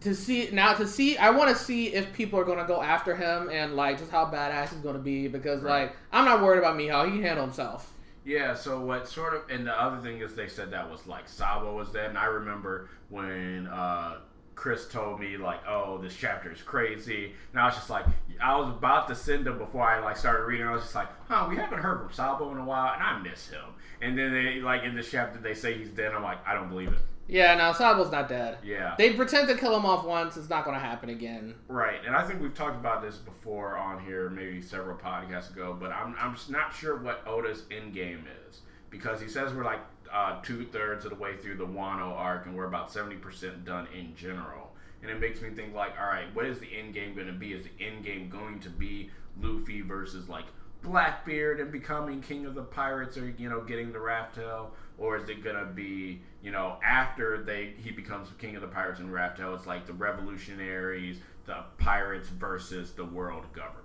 [0.00, 2.82] to see now to see, I want to see if people are going to go
[2.82, 5.82] after him and like just how badass he's going to be because Right.
[5.82, 7.06] like I'm not worried about Mihawk.
[7.06, 7.88] He can handle himself.
[8.24, 11.28] Yeah, so what sort of, and the other thing is they said that was like
[11.28, 14.18] Sabo was dead, and I remember when uh,
[14.54, 18.04] Chris told me like, oh, this chapter is crazy, and I was just like,
[18.40, 20.66] I was about to send him before I like started reading.
[20.66, 23.18] I was just like, huh, we haven't heard from Sabo in a while, and I
[23.18, 23.64] miss him.
[24.00, 26.12] And then they like in this chapter they say he's dead.
[26.12, 26.98] I'm like, I don't believe it.
[27.28, 28.58] Yeah, no, Sabo's not dead.
[28.64, 30.36] Yeah, They pretend to kill him off once.
[30.36, 31.54] It's not going to happen again.
[31.68, 35.76] Right, and I think we've talked about this before on here, maybe several podcasts ago.
[35.78, 39.64] But I'm I'm just not sure what Oda's end game is because he says we're
[39.64, 39.80] like
[40.12, 43.64] uh, two thirds of the way through the Wano arc, and we're about seventy percent
[43.64, 44.72] done in general.
[45.02, 47.32] And it makes me think like, all right, what is the end game going to
[47.32, 47.52] be?
[47.52, 49.10] Is the end game going to be
[49.40, 50.44] Luffy versus like
[50.82, 55.28] Blackbeard and becoming king of the pirates, or you know, getting the Raftel, or is
[55.28, 59.54] it gonna be you know after they he becomes king of the pirates and Raftel?
[59.56, 63.81] It's like the revolutionaries, the pirates versus the world government.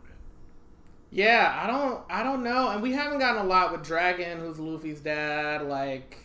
[1.10, 4.60] Yeah, I don't, I don't know, and we haven't gotten a lot with Dragon, who's
[4.60, 5.64] Luffy's dad.
[5.64, 6.18] Like,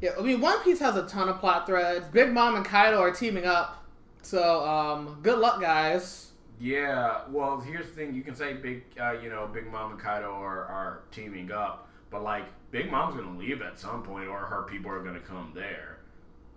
[0.00, 2.06] yeah, I mean, One Piece has a ton of plot threads.
[2.08, 3.84] Big Mom and Kaido are teaming up,
[4.22, 6.30] so um, good luck, guys.
[6.60, 10.00] Yeah, well, here's the thing: you can say big, uh, you know, Big Mom and
[10.00, 14.38] Kaido are, are teaming up, but like Big Mom's gonna leave at some point, or
[14.38, 15.99] her people are gonna come there.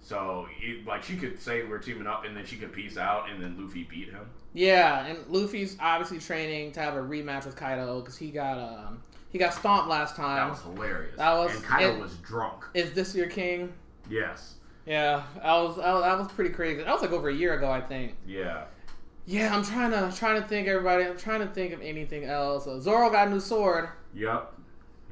[0.05, 3.29] So, it, like, she could say we're teaming up, and then she could peace out,
[3.31, 4.25] and then Luffy beat him.
[4.53, 9.01] Yeah, and Luffy's obviously training to have a rematch with Kaido because he got um
[9.31, 10.35] he got stomped last time.
[10.35, 11.15] That was hilarious.
[11.17, 12.65] That was- and Kaido it- was drunk.
[12.73, 13.73] Is this your king?
[14.09, 14.55] Yes.
[14.85, 16.83] Yeah, that was that was pretty crazy.
[16.83, 18.15] That was like over a year ago, I think.
[18.27, 18.65] Yeah.
[19.25, 21.05] Yeah, I'm trying to trying to think everybody.
[21.05, 22.67] I'm trying to think of anything else.
[22.67, 23.87] Uh, Zoro got a new sword.
[24.13, 24.53] Yep.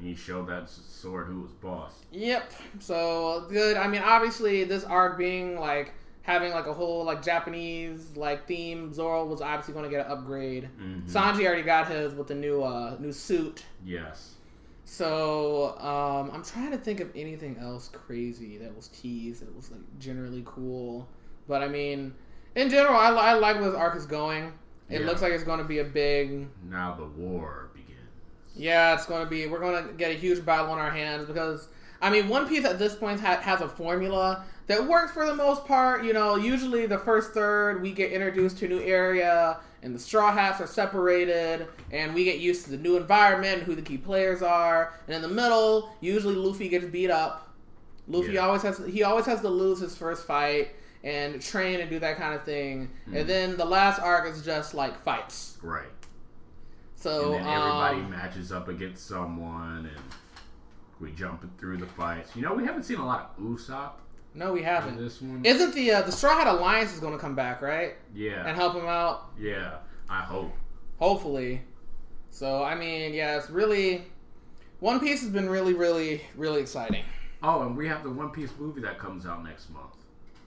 [0.02, 2.04] You showed that sword who was boss.
[2.10, 2.52] Yep.
[2.80, 3.76] So good.
[3.76, 8.92] I mean, obviously, this arc being like having like a whole like Japanese like theme,
[8.92, 10.68] Zoro was obviously going to get an upgrade.
[10.80, 11.10] Mhm.
[11.10, 13.64] Sanji already got his with the new uh new suit.
[13.84, 14.34] Yes.
[14.84, 19.70] So um, I'm trying to think of anything else crazy that was teased that was
[19.70, 21.08] like generally cool.
[21.48, 22.14] But I mean,
[22.54, 24.52] in general, I, I like where this arc is going.
[24.90, 25.06] It Yeah.
[25.06, 27.70] looks like it's going to be a big Now the war.
[28.54, 29.46] Yeah, it's going to be.
[29.46, 31.68] We're going to get a huge battle on our hands because
[32.00, 35.34] I mean, One Piece at this point ha- has a formula that works for the
[35.34, 36.04] most part.
[36.04, 39.98] You know, usually the first third we get introduced to a new area and the
[39.98, 43.82] Straw Hats are separated and we get used to the new environment and who the
[43.82, 44.92] key players are.
[45.06, 47.48] And in the middle, usually Luffy gets beat up.
[48.08, 48.40] Luffy Yeah.
[48.46, 50.70] always has he always has to lose his first fight
[51.04, 52.90] and train and do that kind of thing.
[53.08, 53.20] Mm.
[53.20, 55.56] And then the last arc is just like fights.
[55.62, 55.86] Right.
[57.02, 60.04] So and then everybody um, matches up against someone, and
[61.00, 62.34] we jump through the fights.
[62.36, 63.92] You know, we haven't seen a lot of Usopp
[64.34, 64.96] no, we haven't.
[64.96, 65.44] this one.
[65.44, 67.94] Isn't the uh, the Straw Hat Alliance is going to come back, right?
[68.14, 68.46] yeah.
[68.46, 69.78] And help him out, yeah.
[70.08, 70.52] I hope.
[70.98, 71.62] hopefully.
[72.30, 74.06] So I mean, yeah, it's really
[74.80, 77.04] One Piece has been really, really, really exciting.
[77.42, 79.96] Oh, and we have the One Piece movie that comes out next month.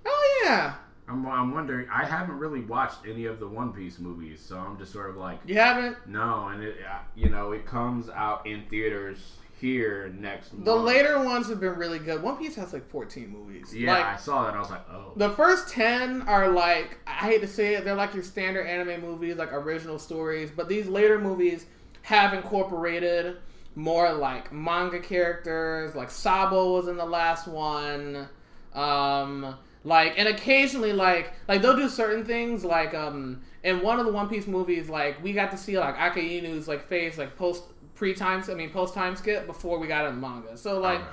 [0.06, 0.76] Oh yeah,
[1.08, 1.88] I'm, I'm wondering.
[1.94, 5.18] I haven't really watched any of the One Piece movies, so I'm just sort of
[5.18, 5.98] like, you haven't.
[6.08, 6.48] no.
[6.48, 6.78] And it,
[7.16, 10.66] you know, it comes out in theaters here next month.
[10.66, 12.22] The later ones have been really good.
[12.22, 13.74] One Piece has like 14 movies.
[13.74, 14.50] Yeah, Like, I saw that.
[14.50, 15.14] and I was like, oh.
[15.16, 19.02] The first 10 are like, I hate to say it, they're like your standard anime
[19.02, 20.50] movies, like original stories.
[20.52, 21.68] But these later movies
[22.02, 23.38] have incorporated
[23.76, 25.96] more like manga characters.
[25.96, 28.28] Like Sabo was in the last one.
[28.74, 29.56] Um,
[29.86, 32.66] like, and occasionally, like, like they'll do certain things.
[32.66, 35.96] Like, um, in one of the One Piece movies, like we got to see like
[35.96, 37.64] Akainu's like face, like post
[37.94, 40.58] pre time, I mean post time skip before we got in manga.
[40.58, 41.00] So like.
[41.00, 41.10] Okay.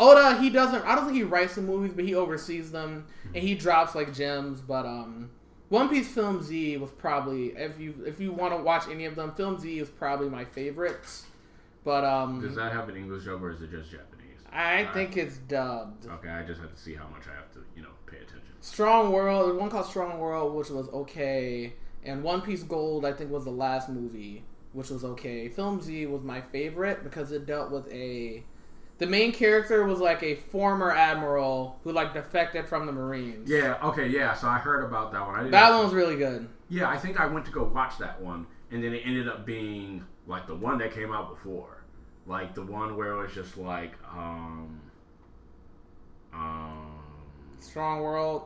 [0.00, 0.84] Oda, he doesn't.
[0.84, 4.14] I don't think he writes the movies, but he oversees them and he drops like
[4.14, 4.60] gems.
[4.60, 5.28] But um,
[5.70, 9.16] One Piece Film Z was probably if you if you want to watch any of
[9.16, 11.26] them, Film Z is probably my favorites.
[11.82, 14.17] But um, Does that have an English dub or is it just Japanese?
[14.52, 16.06] I think it's dubbed.
[16.06, 18.42] Okay, I just have to see how much I have to, you know, pay attention.
[18.60, 19.48] Strong World.
[19.48, 21.74] There's one called Strong World, which was okay,
[22.04, 25.48] and One Piece Gold, I think, was the last movie, which was okay.
[25.48, 28.44] Film Z was my favorite because it dealt with a.
[28.98, 33.48] The main character was like a former admiral who like defected from the Marines.
[33.48, 33.78] Yeah.
[33.82, 34.08] Okay.
[34.08, 34.34] Yeah.
[34.34, 35.34] So I heard about that one.
[35.34, 35.52] I didn't.
[35.52, 36.48] That one was really good.
[36.68, 39.46] Yeah, I think I went to go watch that one, and then it ended up
[39.46, 41.77] being like the one that came out before,
[42.28, 44.80] like the one where it was just like, um,
[46.32, 47.00] um,
[47.58, 48.42] Strong World.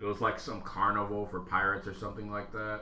[0.00, 2.80] it was like some carnival for pirates or something like that.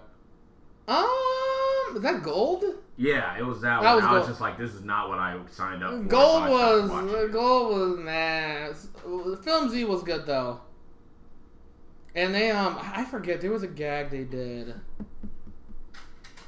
[0.88, 2.64] Um, is that Gold?
[2.96, 3.96] Yeah, it was that, That one.
[3.96, 6.02] was I was just like, this is not what I signed up for.
[6.04, 7.30] Gold so I stopped was.
[7.30, 9.36] Gold was nah.
[9.42, 10.60] Film Z was good though.
[12.14, 14.74] And they um I forget there was a gag they did.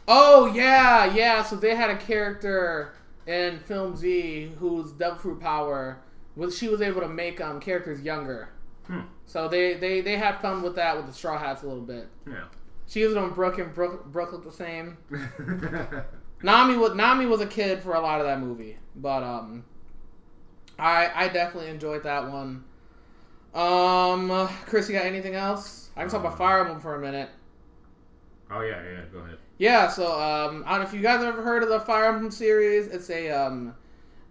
[0.07, 1.43] Oh yeah, yeah.
[1.43, 2.95] So they had a character
[3.27, 5.99] in Film Z whose devil fruit power
[6.37, 8.51] was she was able to make um characters younger.
[8.87, 9.01] Hmm.
[9.25, 12.09] So they they they had fun with that with the straw hats a little bit.
[12.27, 12.45] Yeah.
[12.87, 14.99] She was on Brooke and Brooke Brooke looked the same.
[16.43, 19.65] Nami was Nami was a kid for a lot of that movie, but um,
[20.79, 22.65] I I definitely enjoyed that one.
[23.55, 25.89] Um, Chris, you got anything else?
[25.97, 27.31] I can talk about Um, Fire Emblem for a minute.
[28.51, 29.01] oh yeah, yeah.
[29.13, 29.39] Go ahead.
[29.59, 32.07] Yeah, so um, I don't know if you guys have ever heard of the Fire
[32.07, 32.89] Emblem series.
[32.89, 33.75] It's a um,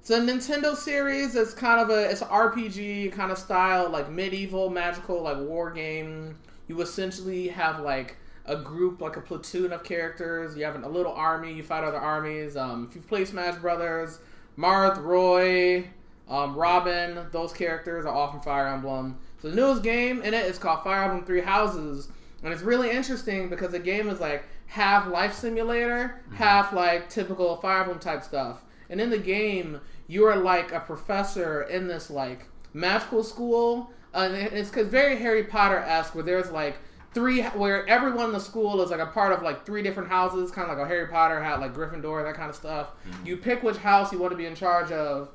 [0.02, 1.36] it's a Nintendo series.
[1.36, 5.72] It's kind of a it's an RPG kind of style, like medieval magical like war
[5.72, 6.38] game.
[6.68, 10.58] You essentially have like a group, like a platoon of characters.
[10.58, 11.54] You have a little army.
[11.54, 12.58] You fight other armies.
[12.58, 14.20] Um, if you've played Smash Brothers,
[14.58, 15.88] Marth, Roy,
[16.28, 19.18] um, Robin, those characters are all from Fire Emblem.
[19.42, 22.10] So the newest game in it is called Fire Emblem Three Houses,
[22.44, 24.44] and it's really interesting because the game is like
[24.74, 28.64] half life simulator, half like typical Fire Emblem type stuff.
[28.90, 34.30] And in the game, you are like a professor in this like magical school, uh,
[34.32, 36.78] and it's cause very Harry Potter esque, where there's like
[37.14, 40.50] three, where everyone in the school is like a part of like three different houses,
[40.50, 42.94] kind of like a Harry Potter hat, like Gryffindor, that kind of stuff.
[43.24, 45.30] You pick which house you want to be in charge of,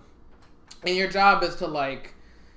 [0.83, 2.13] and your job is to like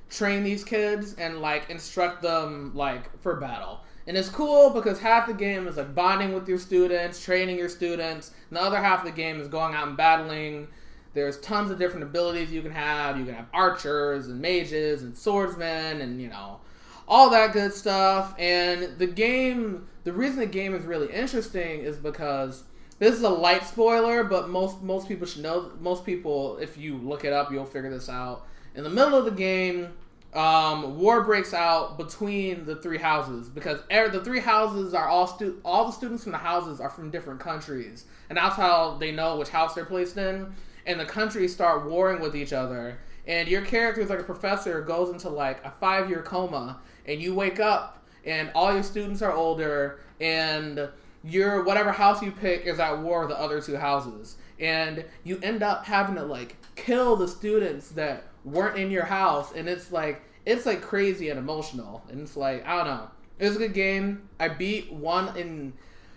[0.09, 3.81] train these kids and like instruct them like for battle.
[4.07, 7.69] And it's cool because half the game is like bonding with your students, training your
[7.69, 10.67] students, and the other half of the game is going out and battling.
[11.13, 13.17] There's tons of different abilities you can have.
[13.17, 16.61] You can have archers and mages and swordsmen and you know
[17.07, 18.33] all that good stuff.
[18.39, 22.63] And the game, the reason the game is really interesting is because
[22.99, 25.71] this is a light spoiler, but most most people should know.
[25.79, 28.47] Most people, if you look it up, you'll figure this out.
[28.73, 29.89] In the middle of the game,
[30.33, 35.27] um, war breaks out between the three houses because er, the three houses are all
[35.27, 39.11] stu- all the students from the houses are from different countries, and that's how they
[39.11, 40.53] know which house they're placed in.
[40.85, 45.09] And the countries start warring with each other, and your character like a professor goes
[45.09, 49.33] into like a five year coma, and you wake up, and all your students are
[49.33, 50.89] older, and
[51.25, 55.39] your whatever house you pick is at war with the other two houses, and you
[55.43, 59.91] end up having to like kill the students that weren't in your house, and it's
[59.91, 63.07] like it's like crazy and emotional, and it's like I don't know.
[63.39, 64.29] It was a good game.
[64.39, 65.73] I beat one in,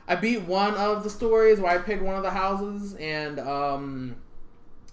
[0.07, 4.17] I beat one of the stories where I picked one of the houses, and um,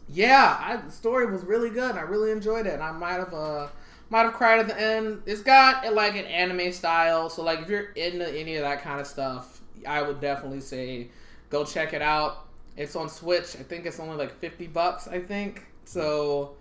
[0.07, 1.89] yeah, I, the story was really good.
[1.89, 3.67] And I really enjoyed it, and I might have uh
[4.09, 5.23] might have cried at the end.
[5.25, 8.99] It's got like an anime style, so like if you're into any of that kind
[8.99, 11.09] of stuff, I would definitely say
[11.49, 12.47] go check it out.
[12.77, 13.55] It's on Switch.
[13.59, 15.07] I think it's only like fifty bucks.
[15.07, 16.55] I think so.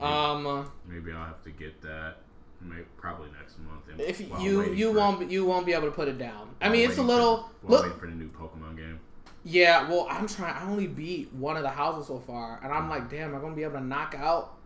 [0.00, 2.16] Um, Maybe I'll have to get that.
[2.62, 3.88] Maybe, probably next month.
[3.90, 4.26] and if you
[4.74, 6.50] you for- won't you won't be able to put it down.
[6.60, 7.82] I mean, it's a waiting for- little while look.
[7.84, 9.00] waiting for the new Pokemon game.
[9.44, 10.54] Yeah, well, I'm trying.
[10.54, 13.54] I only beat one of the houses so far, and I'm like, damn, I'm gonna
[13.56, 14.58] be able to knock out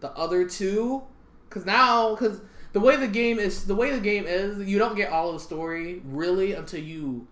[0.00, 1.02] the other two.
[1.50, 2.40] Cause now, cause
[2.72, 5.34] the way the game is, the way the game is, you don't get all of
[5.34, 7.26] the story really until you,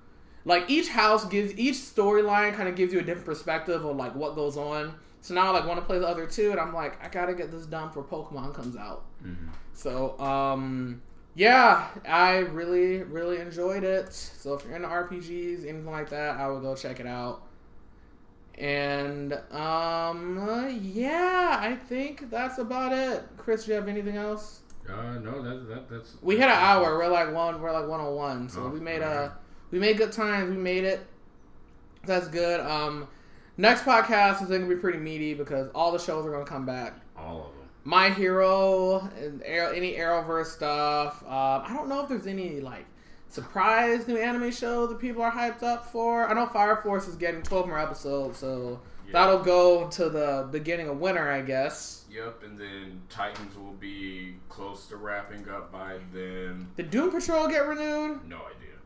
[0.45, 4.15] like, each house gives each storyline kind of gives you a different perspective of like
[4.17, 4.95] what goes on.
[5.23, 7.35] So now, I like, want to play the other two, and I'm like, I gotta
[7.35, 9.05] get this done before Pokemon comes out.
[9.23, 9.35] hmm
[9.75, 11.03] So, um,
[11.35, 14.13] yeah, I really, really enjoyed it.
[14.13, 17.43] So if you're into RPGs, anything like that, I would go check it out.
[18.59, 23.23] And um, yeah, I think that's about it.
[23.39, 24.61] Chris, do you have anything else?
[24.89, 26.17] Uh, no, that, that that's.
[26.21, 26.99] We hit an hour.
[26.99, 27.61] We're like one.
[27.61, 28.49] We're like one on one.
[28.49, 29.31] So Oh, we made alright.
[29.31, 29.37] a
[29.71, 30.51] we made good times.
[30.51, 31.07] We made it.
[32.05, 32.61] That's good.
[32.61, 33.07] Um,
[33.61, 36.51] next podcast is going to be pretty meaty because all the shows are going to
[36.51, 36.95] come back.
[37.17, 37.57] all of them.
[37.85, 41.23] My Hero and Arrow, any Arrowverse stuff.
[41.25, 42.85] Um, I don't know if there's any like
[43.29, 46.29] surprise new anime show that people are hyped up for.
[46.29, 49.13] I know Fire Force is getting 12 more episodes, so Yeah.
[49.13, 52.05] that'll go to the beginning of winter, I guess.
[52.11, 56.69] Yep, and then Titans will be close to wrapping up by then.
[56.77, 58.29] Did Doom Patrol get renewed?
[58.29, 58.77] No idea.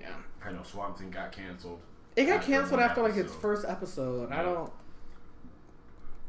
[0.00, 1.80] Yeah, I know Swamp Thing got canceled.
[2.16, 4.32] It got After canceled after like its first episode.
[4.32, 4.72] I don't.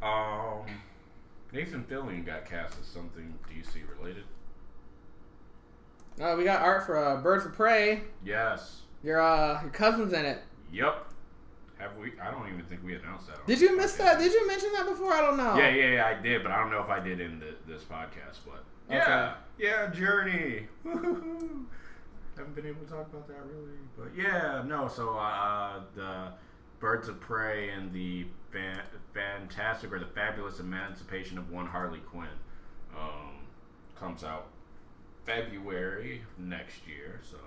[0.02, 0.66] Um,
[1.54, 4.24] Nathan Fillion got cast as something DC related.
[6.22, 8.02] Uh, we got art for uh, Birds of Prey.
[8.24, 8.82] Yes.
[9.02, 10.40] Your uh, your cousin's in it.
[10.74, 11.06] Yep.
[11.78, 12.12] Have we?
[12.20, 13.46] I don't even think we announced that.
[13.46, 13.98] Did you miss podcast.
[13.98, 14.20] that?
[14.20, 15.14] Did you mention that before?
[15.14, 15.56] I don't know.
[15.56, 17.84] Yeah, yeah, yeah, I did, but I don't know if I did in the, this
[17.84, 18.40] podcast.
[18.46, 20.66] But yeah, yeah, Jurnee.
[20.84, 21.68] Woo-hoo-hoo.
[22.38, 24.88] Haven't been able to talk about that really, but yeah, no.
[24.88, 26.28] So uh, the
[26.80, 28.82] Birds of Prey and the fan-
[29.14, 32.28] Fantastic or the Fabulous Emancipation of One Harley Quinn
[32.96, 33.38] um,
[34.00, 34.48] comes out
[35.26, 37.20] February next year.
[37.30, 37.38] So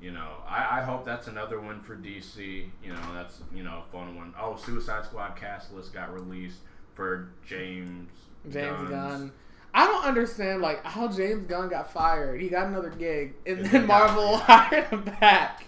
[0.00, 2.36] you know, I, I hope that's another one for DC.
[2.82, 4.34] You know, that's you know a fun one.
[4.40, 6.58] Oh, Suicide Squad cast list got released
[6.94, 8.10] for James
[8.48, 9.32] James Gunn's- Gunn.
[9.74, 12.40] I don't understand like how James Gunn got fired.
[12.40, 15.64] He got another gig, and then Marvel hired him back.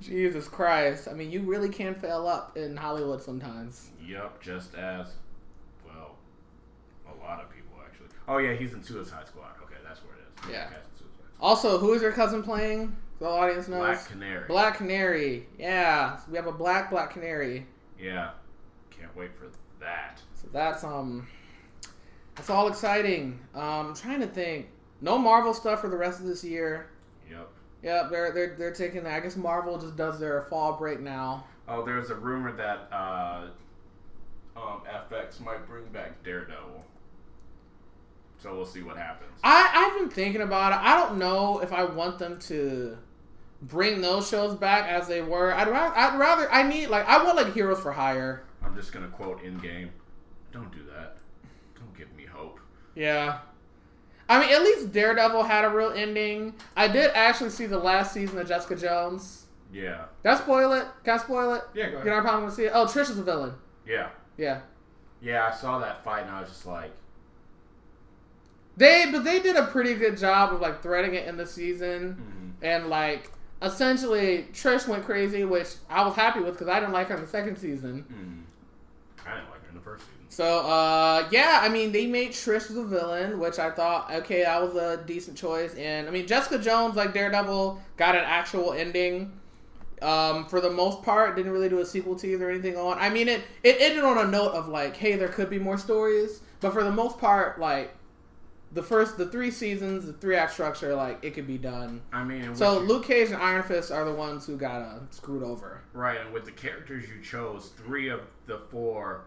[0.00, 1.08] Jesus Christ!
[1.08, 3.90] I mean, you really can fail up in Hollywood sometimes.
[4.04, 5.14] Yep, just as
[5.84, 6.16] well,
[7.06, 8.06] a lot of people actually.
[8.26, 9.52] Oh yeah, he's in Suicide Squad.
[9.64, 10.52] Okay, that's where it is.
[10.52, 10.64] Yeah.
[10.64, 11.46] Cast in Suicide Squad.
[11.46, 12.96] Also, who is your cousin playing?
[13.18, 13.80] The audience knows.
[13.80, 14.44] Black Canary.
[14.46, 15.46] Black Canary.
[15.58, 17.66] Yeah, so we have a black Black Canary.
[18.00, 18.30] Yeah,
[18.90, 19.48] can't wait for
[19.80, 20.20] that.
[20.34, 21.26] So that's um,
[22.38, 23.40] that's all exciting.
[23.52, 24.68] Um, I'm trying to think.
[25.00, 26.88] No Marvel stuff for the rest of this year.
[27.28, 27.48] Yep.
[27.82, 29.06] Yep, they're they're they're taking.
[29.06, 31.44] I guess Marvel just does their fall break now.
[31.68, 33.46] Oh, there's a rumor that uh,
[34.56, 36.84] um, FX might bring back Daredevil.
[38.38, 39.32] So we'll see what happens.
[39.42, 40.78] I I've been thinking about it.
[40.78, 42.96] I don't know if I want them to
[43.62, 45.52] bring those shows back as they were.
[45.52, 48.44] I'd rather I'd rather I need like I want like Heroes for Hire.
[48.62, 49.88] I'm just gonna quote Endgame.
[50.52, 51.18] Don't do that.
[52.98, 53.38] Yeah.
[54.28, 56.54] I mean, at least Daredevil had a real ending.
[56.76, 59.46] I did actually see the last season of Jessica Jones.
[59.72, 60.04] Yeah.
[60.22, 60.86] Can I spoil it?
[61.04, 61.62] Can I spoil it?
[61.74, 62.04] Yeah, go ahead.
[62.04, 62.72] You know, I probably want to see it.
[62.74, 63.54] Oh, Trish is a villain.
[63.86, 64.10] Yeah.
[64.36, 64.60] Yeah.
[65.22, 66.90] Yeah, I saw that fight and I was just like,
[68.76, 72.16] They, but they did a pretty good job of like threading it in the season,
[72.60, 72.66] mhm.
[72.66, 73.32] and like
[73.62, 77.22] essentially Trish went crazy, which I was happy with because I didn't like her in
[77.22, 78.04] the second season.
[78.12, 79.26] Mm.
[79.28, 80.17] I didn't like her in the first season.
[80.38, 84.62] So, uh, yeah, I mean, they made Trish the villain, which I thought, okay, that
[84.62, 85.74] was a decent choice.
[85.74, 89.32] And I mean, Jessica Jones, like Daredevil, got an actual ending.
[90.00, 93.00] Um, for the most part, didn't really do a sequel tease or anything on.
[93.00, 95.76] I mean, it it ended on a note of like, hey, there could be more
[95.76, 97.96] stories, but for the most part, like
[98.70, 102.00] the first the three seasons, the three act structure, like it could be done.
[102.12, 105.42] I mean, So Luke Cage and Iron Fist are the ones who got uh, screwed
[105.42, 105.80] over.
[105.92, 109.24] right, and with the characters you chose, three of the four,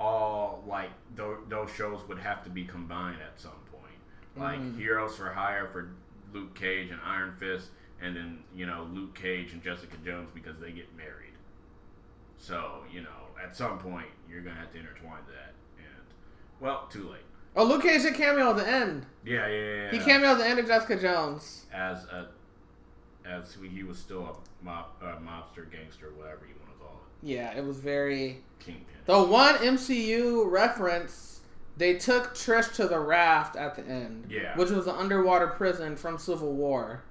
[0.00, 3.92] all like th- those shows would have to be combined at some point.
[4.36, 4.76] Like Mhm.
[4.76, 5.90] Heroes for Hire for
[6.32, 7.70] Luke Cage and Iron Fist,
[8.00, 11.34] and then you know Luke Cage and Jessica Jones because they get married.
[12.38, 16.04] So you know, at some point you're gonna have to intertwine that, and
[16.60, 17.20] well, too late.
[17.56, 19.06] Oh, Luke Cage did cameo at the end.
[19.24, 19.90] Yeah, yeah, yeah.
[19.92, 20.04] He yeah.
[20.04, 21.66] cameo at the end of Jessica Jones.
[21.72, 22.28] as a
[23.24, 26.63] as he was still a mob, a mobster, gangster, whatever you want to call it,
[27.24, 28.42] Yeah, it was very.
[28.60, 28.84] kingpin.
[29.06, 31.40] The one MCU reference,
[31.76, 34.26] they took Trish to the raft at the end.
[34.30, 34.56] Yeah.
[34.56, 37.02] Which was an underwater prison from Civil War,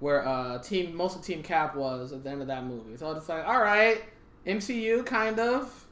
[0.00, 2.96] where uh team most of Team Cap was at the end of that movie.
[2.96, 4.02] So I was just like, all right,
[4.46, 5.84] MCU kind of.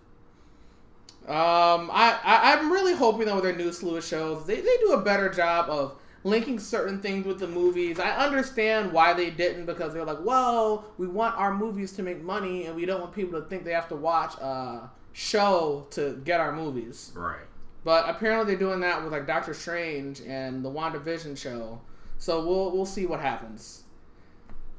[1.26, 4.76] Um, I, I I'm really hoping that with their new slew of shows, they they
[4.78, 5.96] do a better job of
[6.26, 8.00] linking certain things with the movies.
[8.00, 12.20] I understand why they didn't because they're like, well, we want our movies to make
[12.20, 16.20] money, and we don't want people to think they have to watch a show to
[16.24, 17.12] get our movies.
[17.14, 17.46] Right.
[17.84, 21.80] But apparently they're doing that with like Doctor Strange and the WandaVision show.
[22.18, 23.84] So we'll we'll see what happens.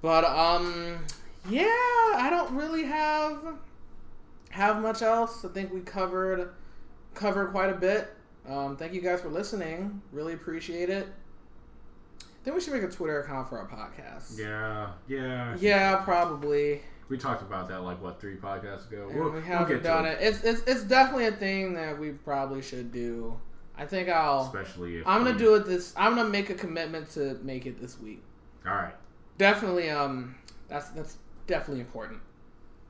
[0.02, 1.00] But um
[1.50, 3.40] yeah, I don't really have
[4.50, 5.46] have much else.
[5.46, 6.54] I think we covered
[7.14, 8.10] covered quite a bit.
[8.48, 10.02] Um, thank you guys for listening.
[10.12, 11.08] Really appreciate it.
[12.48, 14.40] Then we should make a Twitter account for our podcast.
[14.40, 15.58] Yeah, yeah.
[15.60, 16.80] Yeah, probably.
[17.10, 19.12] We talked about that like what three podcasts ago.
[19.14, 20.20] We'll, we haven't get done to it.
[20.22, 23.38] It's, it's it's definitely a thing that we probably should do.
[23.78, 24.44] I think I'll.
[24.44, 25.94] especially if I'm gonna we- do it this.
[25.98, 28.24] I'm gonna make a commitment to make it this week.
[28.66, 28.96] All right.
[29.38, 30.36] Definitely, um,
[30.70, 31.18] that's that's
[31.48, 32.22] definitely important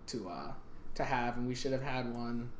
[0.05, 0.51] to uh
[0.93, 2.51] to have, and we should have had one.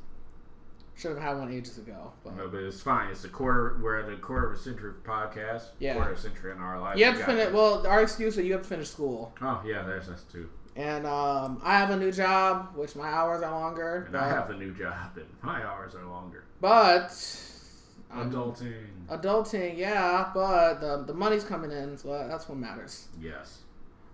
[0.98, 2.12] Should have had one ages ago.
[2.24, 3.12] But No, but it's fine.
[3.12, 3.80] It's a quarter.
[3.84, 5.66] We're at a quarter of a century podcast.
[5.80, 5.94] Yeah.
[5.94, 6.98] Quarter of a century in our life.
[6.98, 7.46] you have We to finish.
[7.46, 7.54] this.
[7.54, 10.50] Well, our excuse is you have to finish school, Oh yeah, there's us too.
[10.76, 14.04] and um, I have a new job, which my hours are longer.
[14.06, 16.44] And but, I have a new job, and my hours are longer.
[16.62, 17.12] but
[18.12, 18.86] I'm Adulting.
[19.10, 23.08] adulting, yeah, but the the money's coming in, so that's what matters.
[23.22, 23.60] Yes.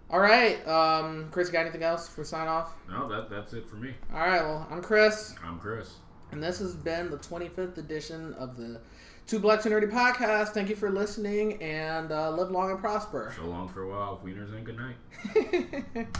[0.10, 2.74] All right, um, Chris, you got anything else for sign off?
[2.90, 3.94] No, that that's it for me.
[4.14, 5.94] All right, well, I'm Chris, I'm Chris.
[6.34, 8.82] And this has been the 25th edition of the
[9.26, 10.50] Two Black Two Nerdy podcast.
[10.50, 13.34] Thank you for listening, and uh, live long and prosper.
[13.38, 16.08] So long for a while, wieners and good night.